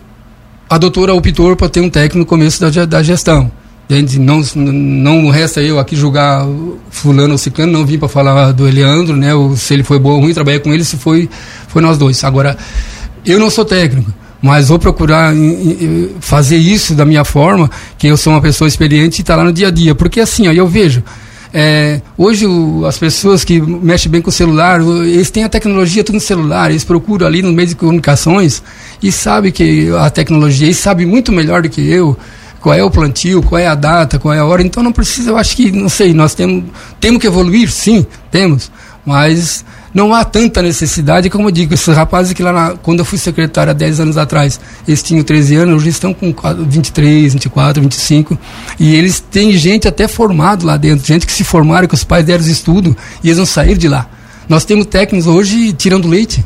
a 0.73 0.79
doutora 0.79 1.13
optou 1.13 1.55
para 1.55 1.69
ter 1.69 1.81
um 1.81 1.91
técnico 1.91 2.19
no 2.19 2.27
começo 2.27 2.59
da, 2.61 2.87
da 2.87 3.03
gestão. 3.03 3.51
Gente, 3.91 4.19
não, 4.19 4.41
não 4.55 5.29
resta 5.29 5.61
eu 5.61 5.79
aqui 5.79 5.95
julgar 5.95 6.47
fulano 6.89 7.33
ou 7.33 7.39
ciclano, 7.39 7.73
não 7.73 7.85
vim 7.85 7.99
para 7.99 8.09
falar 8.09 8.53
do 8.53 8.67
Eleandro, 8.67 9.15
né? 9.15 9.35
Ou 9.35 9.55
se 9.55 9.75
ele 9.75 9.83
foi 9.83 9.99
bom 9.99 10.13
ou 10.13 10.21
ruim, 10.21 10.33
trabalhei 10.33 10.61
com 10.61 10.73
ele, 10.73 10.83
se 10.83 10.97
foi, 10.97 11.29
foi 11.69 11.83
nós 11.83 11.99
dois. 11.99 12.25
Agora, 12.25 12.57
eu 13.27 13.39
não 13.39 13.51
sou 13.51 13.67
técnico, 13.67 14.11
mas 14.41 14.69
vou 14.69 14.79
procurar 14.79 15.35
fazer 16.21 16.57
isso 16.57 16.95
da 16.95 17.05
minha 17.05 17.23
forma, 17.23 17.71
que 17.99 18.07
eu 18.07 18.17
sou 18.17 18.33
uma 18.33 18.41
pessoa 18.41 18.67
experiente 18.67 19.21
e 19.21 19.23
está 19.23 19.37
lá 19.37 19.45
no 19.45 19.53
dia 19.53 19.69
a 19.69 19.71
dia. 19.71 19.95
Porque 19.95 20.21
assim, 20.21 20.49
ó, 20.49 20.53
eu 20.53 20.67
vejo, 20.67 21.03
é, 21.55 22.01
hoje 22.17 22.47
o, 22.47 22.87
as 22.87 22.99
pessoas 22.99 23.45
que 23.45 23.61
mexem 23.61 24.11
bem 24.11 24.23
com 24.23 24.31
o 24.31 24.33
celular, 24.33 24.81
eles 24.81 25.31
têm 25.31 25.45
a 25.45 25.49
tecnologia 25.49 26.03
tudo 26.03 26.15
no 26.15 26.21
celular, 26.21 26.71
eles 26.71 26.85
procuram 26.85 27.27
ali 27.27 27.43
no 27.43 27.53
meio 27.53 27.69
de 27.69 27.75
comunicações 27.75 28.63
e 29.03 29.13
sabem 29.13 29.53
que 29.53 29.91
a 29.91 30.09
tecnologia, 30.09 30.67
eles 30.67 30.79
sabem 30.79 31.07
muito 31.07 31.31
melhor 31.31 31.63
do 31.63 31.69
que 31.69 31.81
eu 31.81 32.17
qual 32.63 32.77
é 32.77 32.83
o 32.83 32.91
plantio, 32.91 33.43
qual 33.43 33.59
é 33.61 33.67
a 33.67 33.75
data, 33.75 34.21
qual 34.21 34.33
é 34.33 34.39
a 34.39 34.45
hora. 34.45 34.63
Então 34.63 34.83
não 34.83 34.93
precisa, 34.93 35.31
eu 35.31 35.37
acho 35.37 35.57
que, 35.57 35.73
não 35.73 35.89
sei, 35.89 36.15
nós 36.15 36.33
temos, 36.35 36.65
temos 37.01 37.21
que 37.21 37.27
evoluir, 37.27 37.71
sim, 37.71 38.07
temos, 38.31 38.71
mas 39.05 39.65
não 39.95 40.15
há 40.15 40.25
tanta 40.25 40.63
necessidade, 40.63 41.29
como 41.29 41.49
eu 41.49 41.53
digo, 41.53 41.75
esses 41.75 41.95
rapazes 41.95 42.33
que 42.33 42.43
lá, 42.43 42.53
na, 42.53 42.71
quando 42.77 43.01
eu 43.01 43.05
fui 43.05 43.19
secretário 43.19 43.71
há 43.71 43.75
10 43.75 44.01
anos 44.01 44.17
atrás, 44.17 44.59
eles 44.89 45.03
tinham 45.03 45.23
13 45.23 45.57
anos, 45.57 45.77
hoje 45.77 45.91
estão 45.91 46.15
com 46.15 46.35
23, 46.67 47.35
24, 47.35 47.83
25, 47.83 48.39
e 48.79 48.95
eles 48.95 49.21
têm 49.21 49.53
gente 49.53 49.87
até 49.87 50.09
formado 50.09 50.65
lá 50.65 50.77
dentro, 50.77 51.07
gente 51.07 51.27
que 51.27 51.33
se 51.33 51.45
formaram, 51.45 51.87
que 51.87 51.95
os 51.95 52.05
pais 52.05 52.25
deram 52.25 52.45
estudo, 52.45 52.97
e 53.23 53.29
eles 53.29 53.39
não 53.39 53.47
saíram 53.47 53.79
de 53.79 53.89
lá. 53.89 54.09
Nós 54.49 54.65
temos 54.65 54.87
técnicos 54.87 55.27
hoje 55.27 55.73
tirando 55.73 56.09
leite. 56.09 56.43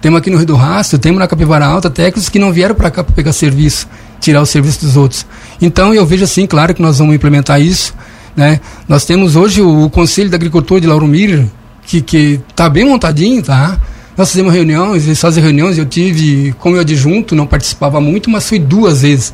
Temos 0.00 0.18
aqui 0.18 0.30
no 0.30 0.36
Rio 0.36 0.46
do 0.46 0.54
Rastro, 0.54 0.98
temos 0.98 1.18
na 1.18 1.26
Capivara 1.26 1.64
Alta 1.64 1.88
técnicos 1.88 2.28
que 2.28 2.38
não 2.38 2.52
vieram 2.52 2.74
para 2.74 2.90
cá 2.90 3.02
para 3.02 3.14
pegar 3.14 3.32
serviço, 3.32 3.88
tirar 4.20 4.42
o 4.42 4.46
serviço 4.46 4.84
dos 4.84 4.96
outros. 4.96 5.26
Então 5.60 5.94
eu 5.94 6.04
vejo 6.04 6.24
assim, 6.24 6.46
claro 6.46 6.74
que 6.74 6.82
nós 6.82 6.98
vamos 6.98 7.14
implementar 7.14 7.60
isso. 7.60 7.94
Né? 8.36 8.60
Nós 8.86 9.04
temos 9.04 9.34
hoje 9.34 9.62
o, 9.62 9.84
o 9.84 9.90
Conselho 9.90 10.28
da 10.28 10.36
Agricultura 10.36 10.80
de 10.80 10.86
Lauro 10.86 11.06
Miller, 11.06 11.46
que, 11.86 12.00
que 12.00 12.40
tá 12.54 12.68
bem 12.68 12.84
montadinho, 12.84 13.42
tá? 13.42 13.78
Nós 14.16 14.30
fizemos 14.30 14.52
reuniões, 14.52 15.06
eles 15.06 15.20
fazem 15.20 15.42
reuniões, 15.42 15.76
eu 15.76 15.86
tive, 15.86 16.54
como 16.58 16.76
eu 16.76 16.80
adjunto, 16.80 17.34
não 17.34 17.46
participava 17.46 18.00
muito, 18.00 18.30
mas 18.30 18.48
fui 18.48 18.58
duas 18.58 19.02
vezes. 19.02 19.32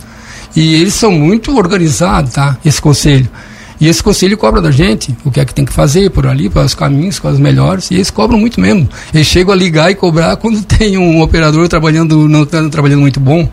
E 0.56 0.74
eles 0.74 0.94
são 0.94 1.12
muito 1.12 1.56
organizados, 1.56 2.32
tá? 2.32 2.56
Esse 2.64 2.80
conselho. 2.80 3.28
E 3.80 3.88
esse 3.88 4.02
conselho 4.02 4.36
cobra 4.36 4.60
da 4.60 4.70
gente 4.70 5.16
o 5.24 5.30
que 5.30 5.40
é 5.40 5.44
que 5.44 5.54
tem 5.54 5.64
que 5.64 5.72
fazer 5.72 6.10
por 6.10 6.26
ali, 6.26 6.50
para 6.50 6.62
os 6.62 6.74
caminhos, 6.74 7.18
para 7.18 7.30
os 7.30 7.38
melhores. 7.38 7.90
E 7.90 7.94
eles 7.94 8.10
cobram 8.10 8.38
muito 8.38 8.60
mesmo. 8.60 8.88
Eles 9.12 9.26
chegam 9.26 9.54
a 9.54 9.56
ligar 9.56 9.90
e 9.90 9.94
cobrar 9.94 10.36
quando 10.36 10.62
tem 10.64 10.98
um 10.98 11.20
operador 11.22 11.66
trabalhando, 11.68 12.28
não 12.28 12.44
trabalhando 12.44 13.00
muito 13.00 13.18
bom. 13.18 13.50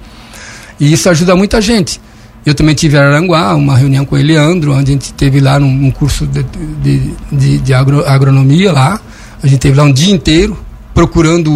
E 0.80 0.92
isso 0.92 1.10
ajuda 1.10 1.36
muita 1.36 1.62
gente. 1.62 2.00
Eu 2.48 2.56
também 2.56 2.74
tive 2.74 2.96
em 2.96 3.02
Aranguá, 3.02 3.54
uma 3.56 3.76
reunião 3.76 4.06
com 4.06 4.16
o 4.16 4.18
Eleandro, 4.18 4.72
onde 4.72 4.92
a 4.92 4.94
gente 4.94 5.14
teve 5.14 5.42
lá 5.42 5.60
num, 5.60 5.70
num 5.70 5.92
curso 5.92 6.26
de, 6.26 6.46
de, 6.82 7.14
de, 7.30 7.58
de 7.58 7.74
agro, 7.74 8.08
agronomia 8.08 8.72
lá. 8.72 9.02
A 9.44 9.48
gente 9.48 9.60
teve 9.60 9.76
lá 9.78 9.84
um 9.84 9.92
dia 9.92 10.16
inteiro 10.16 10.58
procurando 10.94 11.52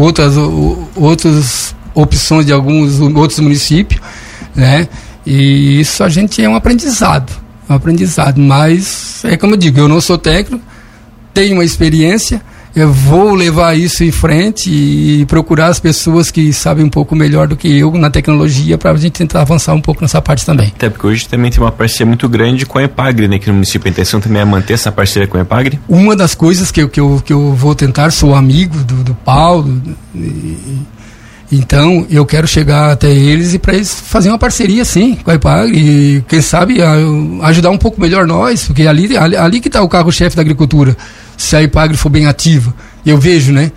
outras, 0.00 0.34
outras 0.96 1.76
opções 1.94 2.44
de 2.44 2.52
alguns 2.52 2.98
outros 2.98 3.38
municípios, 3.38 4.00
né? 4.52 4.88
E 5.24 5.78
isso 5.78 6.02
a 6.02 6.08
gente 6.08 6.42
é 6.42 6.48
um 6.48 6.56
aprendizado, 6.56 7.32
um 7.68 7.74
aprendizado. 7.74 8.40
Mas 8.40 9.24
é 9.24 9.36
como 9.36 9.54
eu 9.54 9.58
digo, 9.58 9.78
eu 9.78 9.86
não 9.86 10.00
sou 10.00 10.18
técnico, 10.18 10.60
tenho 11.32 11.54
uma 11.54 11.64
experiência, 11.64 12.42
eu 12.74 12.92
vou 12.92 13.34
levar 13.34 13.76
isso 13.76 14.04
em 14.04 14.12
frente 14.12 14.70
e 14.70 15.26
procurar 15.26 15.66
as 15.66 15.80
pessoas 15.80 16.30
que 16.30 16.52
sabem 16.52 16.84
um 16.84 16.88
pouco 16.88 17.16
melhor 17.16 17.48
do 17.48 17.56
que 17.56 17.78
eu 17.78 17.92
na 17.92 18.10
tecnologia 18.10 18.78
para 18.78 18.92
a 18.92 18.96
gente 18.96 19.12
tentar 19.12 19.40
avançar 19.42 19.74
um 19.74 19.80
pouco 19.80 20.02
nessa 20.02 20.22
parte 20.22 20.46
também. 20.46 20.72
Até 20.76 20.88
porque 20.88 21.06
hoje 21.06 21.28
também 21.28 21.50
tem 21.50 21.60
uma 21.60 21.72
parceria 21.72 22.06
muito 22.06 22.28
grande 22.28 22.64
com 22.64 22.78
a 22.78 22.84
Epagre, 22.84 23.26
né, 23.26 23.36
aqui 23.36 23.48
no 23.48 23.54
município. 23.54 23.88
A 23.88 23.90
intenção 23.90 24.20
também 24.20 24.40
é 24.40 24.44
manter 24.44 24.74
essa 24.74 24.92
parceria 24.92 25.26
com 25.26 25.36
a 25.36 25.40
Epagre? 25.40 25.80
Uma 25.88 26.14
das 26.14 26.34
coisas 26.34 26.70
que 26.70 26.82
eu, 26.82 26.88
que 26.88 27.00
eu, 27.00 27.20
que 27.24 27.32
eu 27.32 27.52
vou 27.54 27.74
tentar, 27.74 28.10
sou 28.12 28.34
amigo 28.34 28.76
do, 28.84 29.02
do 29.02 29.14
Paulo, 29.14 29.80
e, 30.14 30.56
então 31.52 32.06
eu 32.08 32.24
quero 32.24 32.46
chegar 32.46 32.92
até 32.92 33.10
eles 33.10 33.54
e 33.54 33.58
para 33.58 33.74
eles 33.74 33.92
fazer 33.92 34.28
uma 34.28 34.38
parceria 34.38 34.84
sim 34.84 35.16
com 35.16 35.30
a 35.32 35.34
Epagre 35.34 35.76
e 35.76 36.24
quem 36.28 36.40
sabe 36.40 36.78
ajudar 37.42 37.70
um 37.70 37.78
pouco 37.78 38.00
melhor 38.00 38.26
nós, 38.26 38.66
porque 38.66 38.86
ali, 38.86 39.16
ali, 39.16 39.36
ali 39.36 39.60
que 39.60 39.68
está 39.68 39.82
o 39.82 39.88
carro-chefe 39.88 40.36
da 40.36 40.42
agricultura 40.42 40.96
se 41.40 41.56
a 41.56 41.62
IPAGRE 41.62 41.96
for 41.96 42.10
bem 42.10 42.26
ativa. 42.26 42.74
Eu 43.04 43.16
vejo, 43.16 43.50
né? 43.50 43.72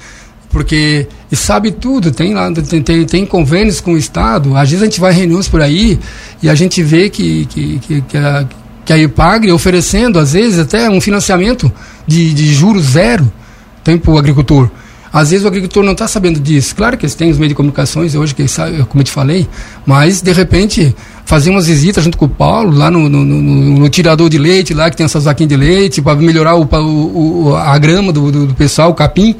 Porque 0.50 1.08
e 1.32 1.36
sabe 1.36 1.72
tudo, 1.72 2.12
tem 2.12 2.34
lá, 2.34 2.52
tem, 2.52 3.06
tem, 3.06 3.26
convênios 3.26 3.80
com 3.80 3.94
o 3.94 3.98
Estado, 3.98 4.56
às 4.56 4.70
vezes 4.70 4.84
a 4.84 4.86
gente 4.86 5.00
vai 5.00 5.12
em 5.12 5.18
reuniões 5.18 5.48
por 5.48 5.62
aí 5.62 6.00
e 6.44 6.50
a 6.50 6.54
gente 6.54 6.84
vê 6.84 7.10
que, 7.10 7.46
que, 7.46 7.80
que, 7.80 8.02
que 8.02 8.18
a, 8.18 8.46
que 8.86 8.94
a 8.94 8.98
IPAGRE 9.00 9.52
oferecendo, 9.52 10.20
às 10.20 10.34
vezes, 10.34 10.60
até 10.60 10.90
um 10.90 11.02
financiamento 11.02 11.72
de, 12.06 12.34
de 12.34 12.54
juros 12.54 12.84
zero 12.84 13.32
para 13.84 14.12
o 14.12 14.18
agricultor. 14.18 14.70
Às 15.12 15.30
vezes 15.30 15.46
o 15.46 15.48
agricultor 15.48 15.84
não 15.84 15.94
está 15.94 16.08
sabendo 16.08 16.40
disso. 16.40 16.76
Claro 16.76 16.98
que 16.98 17.06
eles 17.06 17.16
têm 17.16 17.32
os 17.32 17.38
meios 17.38 17.50
de 17.50 17.56
comunicações 17.56 18.14
hoje, 18.14 18.36
que 18.36 18.48
sabe, 18.48 18.84
como 18.86 19.02
eu 19.02 19.06
te 19.06 19.12
falei, 19.12 19.48
mas 19.86 20.22
de 20.22 20.34
repente 20.34 20.96
fazer 21.26 21.50
umas 21.50 21.68
visitas 21.68 22.04
junto 22.04 22.18
com 22.18 22.26
o 22.26 22.30
Paulo, 22.30 22.76
lá 22.78 22.92
no, 22.92 23.08
no, 23.08 23.24
no, 23.24 23.80
no 23.80 23.90
tirador 23.90 24.30
de 24.30 24.38
leite, 24.38 24.74
lá 24.74 24.90
que 24.90 24.98
tem 24.98 25.06
essas 25.06 25.26
vaquinhas 25.26 25.50
de 25.50 25.58
leite, 25.58 26.02
para 26.02 26.16
melhorar 26.16 26.56
o, 26.56 26.68
o, 26.68 27.56
a 27.56 27.78
grama 27.78 28.12
do, 28.12 28.32
do, 28.32 28.48
do 28.48 28.54
pessoal, 28.54 28.92
o 28.92 28.94
capim, 28.94 29.36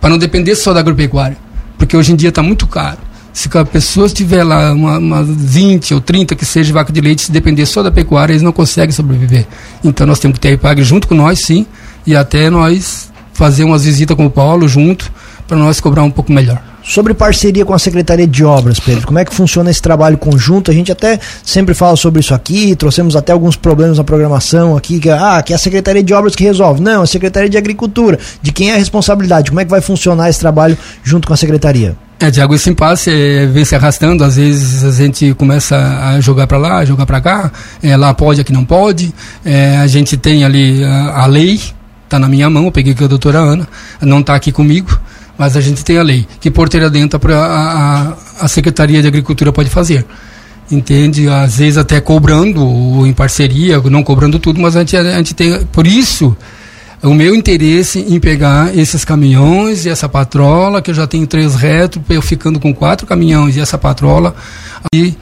para 0.00 0.10
não 0.10 0.18
depender 0.18 0.54
só 0.54 0.72
da 0.72 0.80
agropecuária. 0.80 1.36
Porque 1.78 1.96
hoje 1.96 2.12
em 2.12 2.16
dia 2.16 2.28
está 2.28 2.42
muito 2.42 2.66
caro. 2.66 2.98
Se 3.32 3.50
a 3.52 3.64
pessoa 3.66 4.08
tiver 4.08 4.42
lá 4.42 4.72
uma, 4.72 4.98
uma 4.98 5.22
20 5.22 5.92
ou 5.92 6.00
30 6.00 6.34
que 6.34 6.44
seja 6.44 6.72
vaca 6.72 6.90
de 6.90 7.00
leite, 7.02 7.22
se 7.22 7.32
depender 7.32 7.66
só 7.66 7.82
da 7.82 7.90
pecuária, 7.90 8.32
eles 8.32 8.42
não 8.42 8.52
conseguem 8.52 8.92
sobreviver. 8.92 9.46
Então 9.84 10.06
nós 10.06 10.18
temos 10.18 10.36
que 10.36 10.40
ter 10.40 10.48
a 10.48 10.52
IPAG 10.52 10.82
junto 10.82 11.06
com 11.06 11.14
nós, 11.14 11.40
sim, 11.40 11.66
e 12.06 12.16
até 12.16 12.48
nós 12.48 13.12
fazer 13.34 13.64
umas 13.64 13.84
visitas 13.84 14.16
com 14.16 14.24
o 14.24 14.30
Paulo 14.30 14.66
junto 14.66 15.12
para 15.46 15.56
nós 15.56 15.80
cobrar 15.80 16.02
um 16.02 16.10
pouco 16.10 16.32
melhor. 16.32 16.62
Sobre 16.88 17.14
parceria 17.14 17.64
com 17.64 17.74
a 17.74 17.80
Secretaria 17.80 18.28
de 18.28 18.44
Obras, 18.44 18.78
Pedro, 18.78 19.08
como 19.08 19.18
é 19.18 19.24
que 19.24 19.34
funciona 19.34 19.68
esse 19.68 19.82
trabalho 19.82 20.16
conjunto? 20.16 20.70
A 20.70 20.74
gente 20.74 20.92
até 20.92 21.18
sempre 21.42 21.74
fala 21.74 21.96
sobre 21.96 22.20
isso 22.20 22.32
aqui, 22.32 22.76
trouxemos 22.76 23.16
até 23.16 23.32
alguns 23.32 23.56
problemas 23.56 23.98
na 23.98 24.04
programação 24.04 24.76
aqui, 24.76 25.00
que, 25.00 25.10
ah, 25.10 25.42
que 25.44 25.52
é 25.52 25.56
a 25.56 25.58
Secretaria 25.58 26.00
de 26.00 26.14
Obras 26.14 26.36
que 26.36 26.44
resolve. 26.44 26.80
Não, 26.80 27.00
é 27.00 27.04
a 27.04 27.06
Secretaria 27.06 27.50
de 27.50 27.58
Agricultura. 27.58 28.20
De 28.40 28.52
quem 28.52 28.70
é 28.70 28.74
a 28.74 28.78
responsabilidade? 28.78 29.50
Como 29.50 29.60
é 29.60 29.64
que 29.64 29.70
vai 29.70 29.80
funcionar 29.80 30.30
esse 30.30 30.38
trabalho 30.38 30.78
junto 31.02 31.26
com 31.26 31.34
a 31.34 31.36
Secretaria? 31.36 31.96
É, 32.20 32.30
Tiago, 32.30 32.54
esse 32.54 32.70
impasse 32.70 33.10
é, 33.10 33.46
vem 33.46 33.64
se 33.64 33.74
arrastando, 33.74 34.22
às 34.22 34.36
vezes 34.36 34.84
a 34.84 34.92
gente 34.92 35.34
começa 35.34 35.76
a 35.76 36.20
jogar 36.20 36.46
para 36.46 36.56
lá, 36.56 36.84
jogar 36.84 37.04
para 37.04 37.20
cá, 37.20 37.50
é, 37.82 37.96
lá 37.96 38.14
pode, 38.14 38.40
aqui 38.40 38.52
não 38.52 38.64
pode. 38.64 39.12
É, 39.44 39.76
a 39.78 39.86
gente 39.88 40.16
tem 40.16 40.44
ali 40.44 40.84
a, 40.84 41.22
a 41.22 41.26
lei, 41.26 41.60
está 42.04 42.18
na 42.18 42.28
minha 42.28 42.48
mão, 42.48 42.66
eu 42.66 42.72
peguei 42.72 42.94
com 42.94 43.04
a 43.04 43.08
doutora 43.08 43.38
Ana, 43.38 43.68
não 44.00 44.20
está 44.20 44.36
aqui 44.36 44.52
comigo, 44.52 44.98
mas 45.38 45.56
a 45.56 45.60
gente 45.60 45.84
tem 45.84 45.98
a 45.98 46.02
lei, 46.02 46.26
que 46.40 46.50
porteira 46.50 46.88
dentro 46.88 47.20
a, 47.32 48.16
a, 48.40 48.44
a 48.44 48.48
Secretaria 48.48 49.02
de 49.02 49.08
Agricultura 49.08 49.52
pode 49.52 49.70
fazer. 49.70 50.04
Entende? 50.70 51.28
Às 51.28 51.58
vezes 51.58 51.78
até 51.78 52.00
cobrando, 52.00 52.64
ou 52.64 53.06
em 53.06 53.12
parceria, 53.12 53.80
não 53.80 54.02
cobrando 54.02 54.38
tudo, 54.38 54.60
mas 54.60 54.74
a 54.76 54.80
gente, 54.80 54.96
a 54.96 55.16
gente 55.16 55.32
tem. 55.32 55.64
Por 55.66 55.86
isso, 55.86 56.36
o 57.02 57.14
meu 57.14 57.34
interesse 57.36 58.00
em 58.00 58.18
pegar 58.18 58.76
esses 58.76 59.04
caminhões 59.04 59.86
e 59.86 59.88
essa 59.88 60.08
patrola, 60.08 60.82
que 60.82 60.90
eu 60.90 60.94
já 60.94 61.06
tenho 61.06 61.26
três 61.26 61.54
retos, 61.54 62.02
eu 62.08 62.20
ficando 62.20 62.58
com 62.58 62.74
quatro 62.74 63.06
caminhões 63.06 63.56
e 63.56 63.60
essa 63.60 63.78
patrola, 63.78 64.34
e 64.92 65.14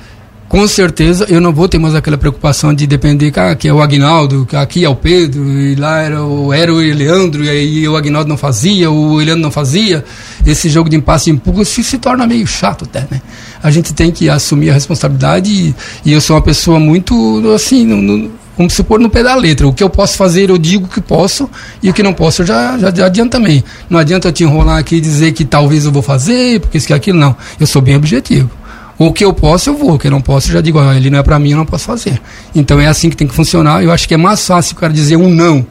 com 0.48 0.66
certeza 0.68 1.26
eu 1.28 1.40
não 1.40 1.52
vou 1.52 1.68
ter 1.68 1.78
mais 1.78 1.94
aquela 1.94 2.18
preocupação 2.18 2.72
de 2.72 2.86
depender, 2.86 3.30
que 3.30 3.40
aqui 3.40 3.68
é 3.68 3.72
o 3.72 3.80
Agnaldo, 3.80 4.46
que 4.46 4.54
aqui 4.54 4.84
é 4.84 4.88
o 4.88 4.94
Pedro, 4.94 5.42
e 5.50 5.74
lá 5.74 6.00
era 6.00 6.22
o, 6.22 6.52
era 6.52 6.72
o 6.72 6.76
Leandro, 6.76 7.44
e 7.44 7.48
aí 7.50 7.88
o 7.88 7.96
Agnaldo 7.96 8.28
não 8.28 8.36
fazia, 8.36 8.90
o 8.90 9.16
Leandro 9.16 9.42
não 9.42 9.50
fazia. 9.50 10.04
Esse 10.46 10.68
jogo 10.68 10.88
de 10.88 10.96
impasse 10.96 11.30
e 11.30 11.32
empurra 11.32 11.64
se, 11.64 11.82
se 11.82 11.98
torna 11.98 12.26
meio 12.26 12.46
chato 12.46 12.84
até, 12.84 13.06
né? 13.10 13.20
A 13.62 13.70
gente 13.70 13.94
tem 13.94 14.10
que 14.10 14.28
assumir 14.28 14.70
a 14.70 14.74
responsabilidade 14.74 15.50
e, 15.50 15.74
e 16.04 16.12
eu 16.12 16.20
sou 16.20 16.36
uma 16.36 16.42
pessoa 16.42 16.78
muito, 16.78 17.50
assim, 17.54 17.84
no, 17.86 17.96
no, 17.96 18.30
como 18.56 18.70
se 18.70 18.82
pôr 18.82 19.00
no 19.00 19.10
pé 19.10 19.22
da 19.22 19.34
letra. 19.34 19.66
O 19.66 19.72
que 19.72 19.82
eu 19.82 19.90
posso 19.90 20.16
fazer, 20.16 20.50
eu 20.50 20.58
digo 20.58 20.86
que 20.86 21.00
posso, 21.00 21.48
e 21.82 21.90
o 21.90 21.94
que 21.94 22.02
não 22.02 22.12
posso, 22.12 22.42
eu 22.42 22.46
já, 22.46 22.78
já, 22.78 22.94
já 22.94 23.06
adianto 23.06 23.30
também. 23.30 23.64
Não 23.88 23.98
adianta 23.98 24.28
eu 24.28 24.32
te 24.32 24.44
enrolar 24.44 24.78
aqui 24.78 24.96
e 24.96 25.00
dizer 25.00 25.32
que 25.32 25.44
talvez 25.44 25.84
eu 25.84 25.92
vou 25.92 26.02
fazer, 26.02 26.60
porque 26.60 26.78
isso 26.78 26.86
que 26.86 26.92
aquilo, 26.92 27.18
não. 27.18 27.34
Eu 27.58 27.66
sou 27.66 27.82
bem 27.82 27.96
objetivo. 27.96 28.50
O 28.98 29.12
que 29.12 29.24
eu 29.24 29.32
posso, 29.32 29.70
eu 29.70 29.76
vou. 29.76 29.94
O 29.94 29.98
que 29.98 30.06
eu 30.06 30.10
não 30.10 30.20
posso, 30.20 30.48
eu 30.48 30.54
já 30.54 30.60
digo, 30.60 30.78
ah, 30.78 30.96
ele 30.96 31.10
não 31.10 31.18
é 31.18 31.22
para 31.22 31.38
mim, 31.38 31.50
eu 31.50 31.56
não 31.56 31.66
posso 31.66 31.84
fazer. 31.84 32.20
Então 32.54 32.80
é 32.80 32.86
assim 32.86 33.10
que 33.10 33.16
tem 33.16 33.26
que 33.26 33.34
funcionar. 33.34 33.82
Eu 33.82 33.90
acho 33.90 34.06
que 34.06 34.14
é 34.14 34.16
mais 34.16 34.46
fácil 34.46 34.74
o 34.74 34.78
cara 34.78 34.92
dizer 34.92 35.16
um 35.16 35.28
não 35.28 35.66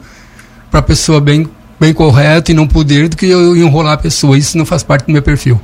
para 0.70 0.80
a 0.80 0.82
pessoa 0.82 1.20
bem, 1.20 1.48
bem 1.78 1.94
correto 1.94 2.50
e 2.50 2.54
não 2.54 2.66
poder 2.66 3.08
do 3.08 3.16
que 3.16 3.26
eu 3.26 3.56
enrolar 3.56 3.94
a 3.94 3.98
pessoa. 3.98 4.36
Isso 4.36 4.58
não 4.58 4.66
faz 4.66 4.82
parte 4.82 5.06
do 5.06 5.12
meu 5.12 5.22
perfil. 5.22 5.60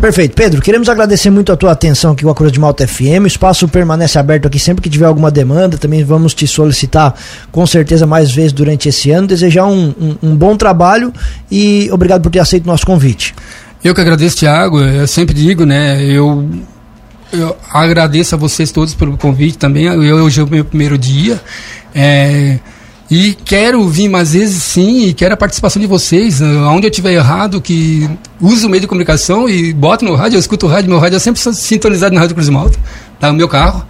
Perfeito. 0.00 0.34
Pedro, 0.34 0.62
queremos 0.62 0.88
agradecer 0.88 1.28
muito 1.28 1.52
a 1.52 1.56
tua 1.56 1.72
atenção 1.72 2.12
aqui 2.12 2.22
com 2.22 2.30
a 2.30 2.34
Cruz 2.34 2.52
de 2.52 2.60
Malta 2.60 2.86
FM. 2.86 3.24
O 3.24 3.26
espaço 3.26 3.66
permanece 3.66 4.16
aberto 4.16 4.46
aqui 4.46 4.58
sempre 4.58 4.80
que 4.80 4.88
tiver 4.88 5.06
alguma 5.06 5.30
demanda. 5.30 5.76
Também 5.76 6.04
vamos 6.04 6.34
te 6.34 6.46
solicitar 6.46 7.14
com 7.50 7.66
certeza 7.66 8.06
mais 8.06 8.30
vezes 8.30 8.52
durante 8.52 8.88
esse 8.88 9.10
ano. 9.10 9.26
Desejar 9.26 9.66
um, 9.66 9.92
um, 10.00 10.16
um 10.22 10.36
bom 10.36 10.56
trabalho 10.56 11.12
e 11.50 11.88
obrigado 11.92 12.22
por 12.22 12.30
ter 12.30 12.38
aceito 12.38 12.64
o 12.64 12.68
nosso 12.68 12.86
convite. 12.86 13.34
Eu 13.82 13.92
que 13.92 14.00
agradeço, 14.00 14.36
Tiago. 14.36 14.78
Eu 14.80 15.06
sempre 15.08 15.34
digo, 15.34 15.66
né? 15.66 16.00
Eu 16.04 16.48
eu 17.32 17.56
agradeço 17.70 18.34
a 18.34 18.38
vocês 18.38 18.72
todos 18.72 18.94
pelo 18.94 19.16
convite 19.16 19.58
também. 19.58 19.84
Eu, 19.84 20.24
hoje 20.24 20.40
é 20.40 20.44
o 20.44 20.46
meu 20.46 20.64
primeiro 20.64 20.96
dia. 20.96 21.40
É, 21.94 22.58
e 23.10 23.34
quero 23.44 23.88
vir 23.88 24.08
mais 24.08 24.32
vezes 24.32 24.62
sim, 24.62 25.06
e 25.06 25.14
quero 25.14 25.32
a 25.32 25.36
participação 25.36 25.80
de 25.80 25.86
vocês. 25.86 26.40
Onde 26.42 26.86
eu 26.86 26.90
tiver 26.90 27.14
errado, 27.14 27.60
que 27.60 28.08
uso 28.40 28.66
o 28.66 28.70
meio 28.70 28.82
de 28.82 28.86
comunicação 28.86 29.48
e 29.48 29.72
boto 29.72 30.04
no 30.04 30.14
rádio, 30.14 30.36
eu 30.36 30.40
escuto 30.40 30.66
o 30.66 30.68
rádio, 30.68 30.90
meu 30.90 30.98
rádio 30.98 31.16
é 31.16 31.18
sempre 31.18 31.40
sintonizado 31.54 32.14
na 32.14 32.20
Rádio 32.20 32.34
Cruz 32.34 32.48
Malta, 32.48 32.78
tá 33.18 33.28
no 33.28 33.38
meu 33.38 33.48
carro. 33.48 33.86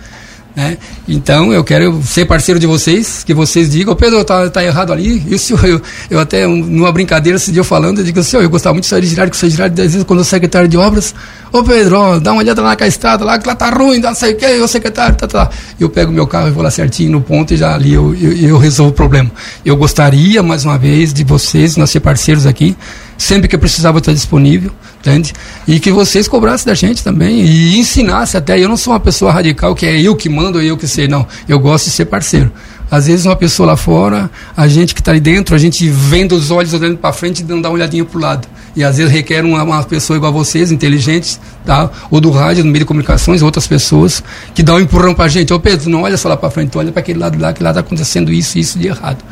Né? 0.59 0.77
Então 1.07 1.53
eu 1.53 1.63
quero 1.63 2.03
ser 2.03 2.25
parceiro 2.25 2.59
de 2.59 2.67
vocês, 2.67 3.23
que 3.23 3.33
vocês 3.33 3.71
digam, 3.71 3.95
Pedro, 3.95 4.25
tá, 4.25 4.51
tá 4.51 4.65
errado 4.65 4.93
ali. 4.93 5.23
Isso 5.33 5.55
eu, 5.65 5.81
eu 6.11 6.19
até, 6.19 6.49
numa 6.49 6.91
brincadeira, 6.91 7.37
esse 7.37 7.53
dia 7.53 7.61
eu 7.61 7.65
falando, 7.65 7.99
eu 7.99 8.05
digo 8.05 8.19
assim, 8.19 8.39
eu 8.39 8.51
gostava 8.51 8.75
muito 8.75 8.83
de 8.83 8.91
sair 8.91 9.03
de 9.03 9.07
girar, 9.07 9.31
que 9.31 9.37
sair 9.37 9.51
de 9.51 9.55
girar, 9.55 9.71
às 9.71 9.77
vezes 9.77 10.03
quando 10.03 10.19
sou 10.19 10.31
secretário 10.31 10.69
de 10.69 10.77
obras, 10.77 11.15
ô 11.53 11.63
Pedro, 11.63 11.97
ó, 11.97 12.19
dá 12.19 12.33
uma 12.33 12.43
olhada 12.43 12.61
lá 12.61 12.77
na 12.79 12.87
estrada, 12.89 13.25
lá 13.25 13.39
que 13.39 13.47
lá 13.47 13.55
tá 13.55 13.71
ruim, 13.71 14.01
não 14.01 14.13
sei 14.17 14.33
o 14.33 14.37
que, 14.37 14.47
o 14.47 14.67
secretário, 14.67 15.15
tá, 15.15 15.29
tá. 15.29 15.49
Eu 15.79 15.89
pego 15.89 16.11
meu 16.11 16.27
carro 16.27 16.49
e 16.49 16.51
vou 16.51 16.65
lá 16.65 16.73
certinho 16.73 17.13
no 17.13 17.21
ponto 17.21 17.55
e 17.55 17.57
já 17.57 17.77
ali 17.77 17.95
eu, 17.95 18.13
eu, 18.17 18.33
eu 18.33 18.59
resolvo 18.59 18.91
o 18.91 18.95
problema. 18.95 19.31
Eu 19.65 19.77
gostaria, 19.77 20.43
mais 20.43 20.65
uma 20.65 20.77
vez, 20.77 21.13
de 21.13 21.23
vocês, 21.23 21.77
nós 21.77 21.89
ser 21.89 22.01
parceiros 22.01 22.47
aqui, 22.47 22.77
sempre 23.19 23.49
que 23.49 23.57
eu 23.57 23.59
precisava 23.59 23.99
estar 23.99 24.13
disponível, 24.13 24.71
entende? 25.01 25.33
E 25.67 25.81
que 25.81 25.91
vocês 25.91 26.29
cobrassem 26.29 26.67
da 26.67 26.75
gente 26.75 27.03
também 27.03 27.41
e 27.41 27.77
ensinassem 27.77 28.39
até. 28.39 28.59
Eu 28.59 28.69
não 28.69 28.77
sou 28.77 28.93
uma 28.93 29.01
pessoa 29.01 29.33
radical 29.33 29.75
que 29.75 29.85
é 29.85 30.01
eu 30.01 30.15
que 30.15 30.29
mando, 30.29 30.63
eu 30.63 30.77
que 30.77 30.87
sei, 30.87 31.09
não. 31.09 31.27
Eu 31.49 31.59
gosto 31.59 31.87
de 31.87 31.91
ser 31.91 32.05
parceiro. 32.05 32.51
Às 32.91 33.07
vezes 33.07 33.27
uma 33.27 33.37
pessoa 33.37 33.67
lá 33.67 33.77
fora, 33.77 34.31
a 34.57 34.67
gente 34.67 34.95
que 34.95 35.01
está 35.01 35.11
ali 35.11 35.21
dentro, 35.21 35.55
a 35.55 35.59
gente 35.59 35.87
vendo 35.89 36.35
os 36.35 36.51
olhos 36.51 36.73
olhando 36.73 36.97
para 36.97 37.13
frente 37.13 37.41
e 37.41 37.45
não 37.45 37.61
dá 37.61 37.69
uma 37.69 37.75
olhadinha 37.75 38.03
para 38.03 38.17
o 38.17 38.21
lado. 38.21 38.49
E 38.75 38.83
às 38.83 38.97
vezes 38.97 39.13
requer 39.13 39.45
uma, 39.45 39.63
uma, 39.63 39.83
pessoa 39.83 40.17
igual 40.17 40.33
a 40.33 40.35
vocês, 40.35 40.73
inteligentes, 40.73 41.39
tá? 41.67 41.91
ou 42.11 42.19
do 42.19 42.31
rádio, 42.31 42.65
no 42.65 42.71
meio 42.71 42.85
de 42.85 42.87
comunicações, 42.87 43.43
outras 43.43 43.67
pessoas, 43.67 44.23
que 44.55 44.63
dão 44.63 44.77
um 44.77 44.81
empurrão 44.81 45.15
para 45.15 45.27
a 45.27 45.29
gente. 45.29 45.53
Ô 45.53 45.61
Pedro, 45.61 45.91
não 45.91 46.03
olha 46.03 46.17
só 46.17 46.31
lá 46.31 46.37
para 46.37 46.49
frente, 46.49 46.79
olha 46.79 46.91
para 46.91 47.01
aquele 47.01 47.19
lado 47.19 47.39
lá, 47.39 47.53
que 47.53 47.63
lá 47.63 47.71
está 47.71 47.81
acontecendo 47.81 48.33
isso 48.33 48.57
e 48.57 48.63
isso 48.63 48.79
de 48.79 48.87
errado. 48.87 49.23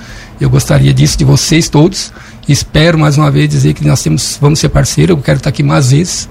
Eu 0.41 0.51
gostaria 0.51 0.93
disso 0.93 1.17
de 1.19 1.25
vocês 1.25 1.69
todos. 1.69 2.13
Espero 2.49 2.99
mais 2.99 3.17
uma 3.17 3.31
vez 3.31 3.49
dizer 3.49 3.75
que 3.75 3.87
nós 3.87 4.03
temos, 4.03 4.39
vamos 4.41 4.59
ser 4.59 4.69
parceiros. 4.69 5.17
Eu 5.17 5.23
quero 5.23 5.39
estar 5.39 5.51
aqui 5.51 5.63
mais 5.63 5.91
vezes. 5.91 6.29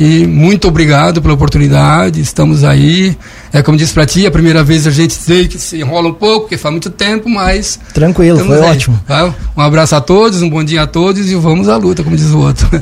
E 0.00 0.26
muito 0.28 0.68
obrigado 0.68 1.20
pela 1.20 1.34
oportunidade. 1.34 2.20
Estamos 2.20 2.62
aí. 2.62 3.16
É 3.52 3.62
como 3.62 3.76
disse 3.76 3.92
para 3.92 4.06
ti, 4.06 4.26
a 4.26 4.30
primeira 4.30 4.62
vez 4.62 4.86
a 4.86 4.90
gente 4.90 5.12
sei 5.12 5.48
que 5.48 5.58
se 5.58 5.78
enrola 5.78 6.08
um 6.08 6.14
pouco, 6.14 6.42
porque 6.42 6.56
faz 6.56 6.72
muito 6.72 6.88
tempo, 6.88 7.28
mas. 7.28 7.80
Tranquilo, 7.92 8.38
foi 8.44 8.58
aí. 8.58 8.70
ótimo. 8.70 9.00
Tá? 9.06 9.34
Um 9.56 9.60
abraço 9.60 9.96
a 9.96 10.00
todos, 10.00 10.40
um 10.40 10.48
bom 10.48 10.62
dia 10.62 10.82
a 10.82 10.86
todos 10.86 11.28
e 11.28 11.34
vamos 11.34 11.68
à 11.68 11.76
luta, 11.76 12.04
como 12.04 12.14
diz 12.14 12.30
o 12.30 12.38
outro. 12.38 12.68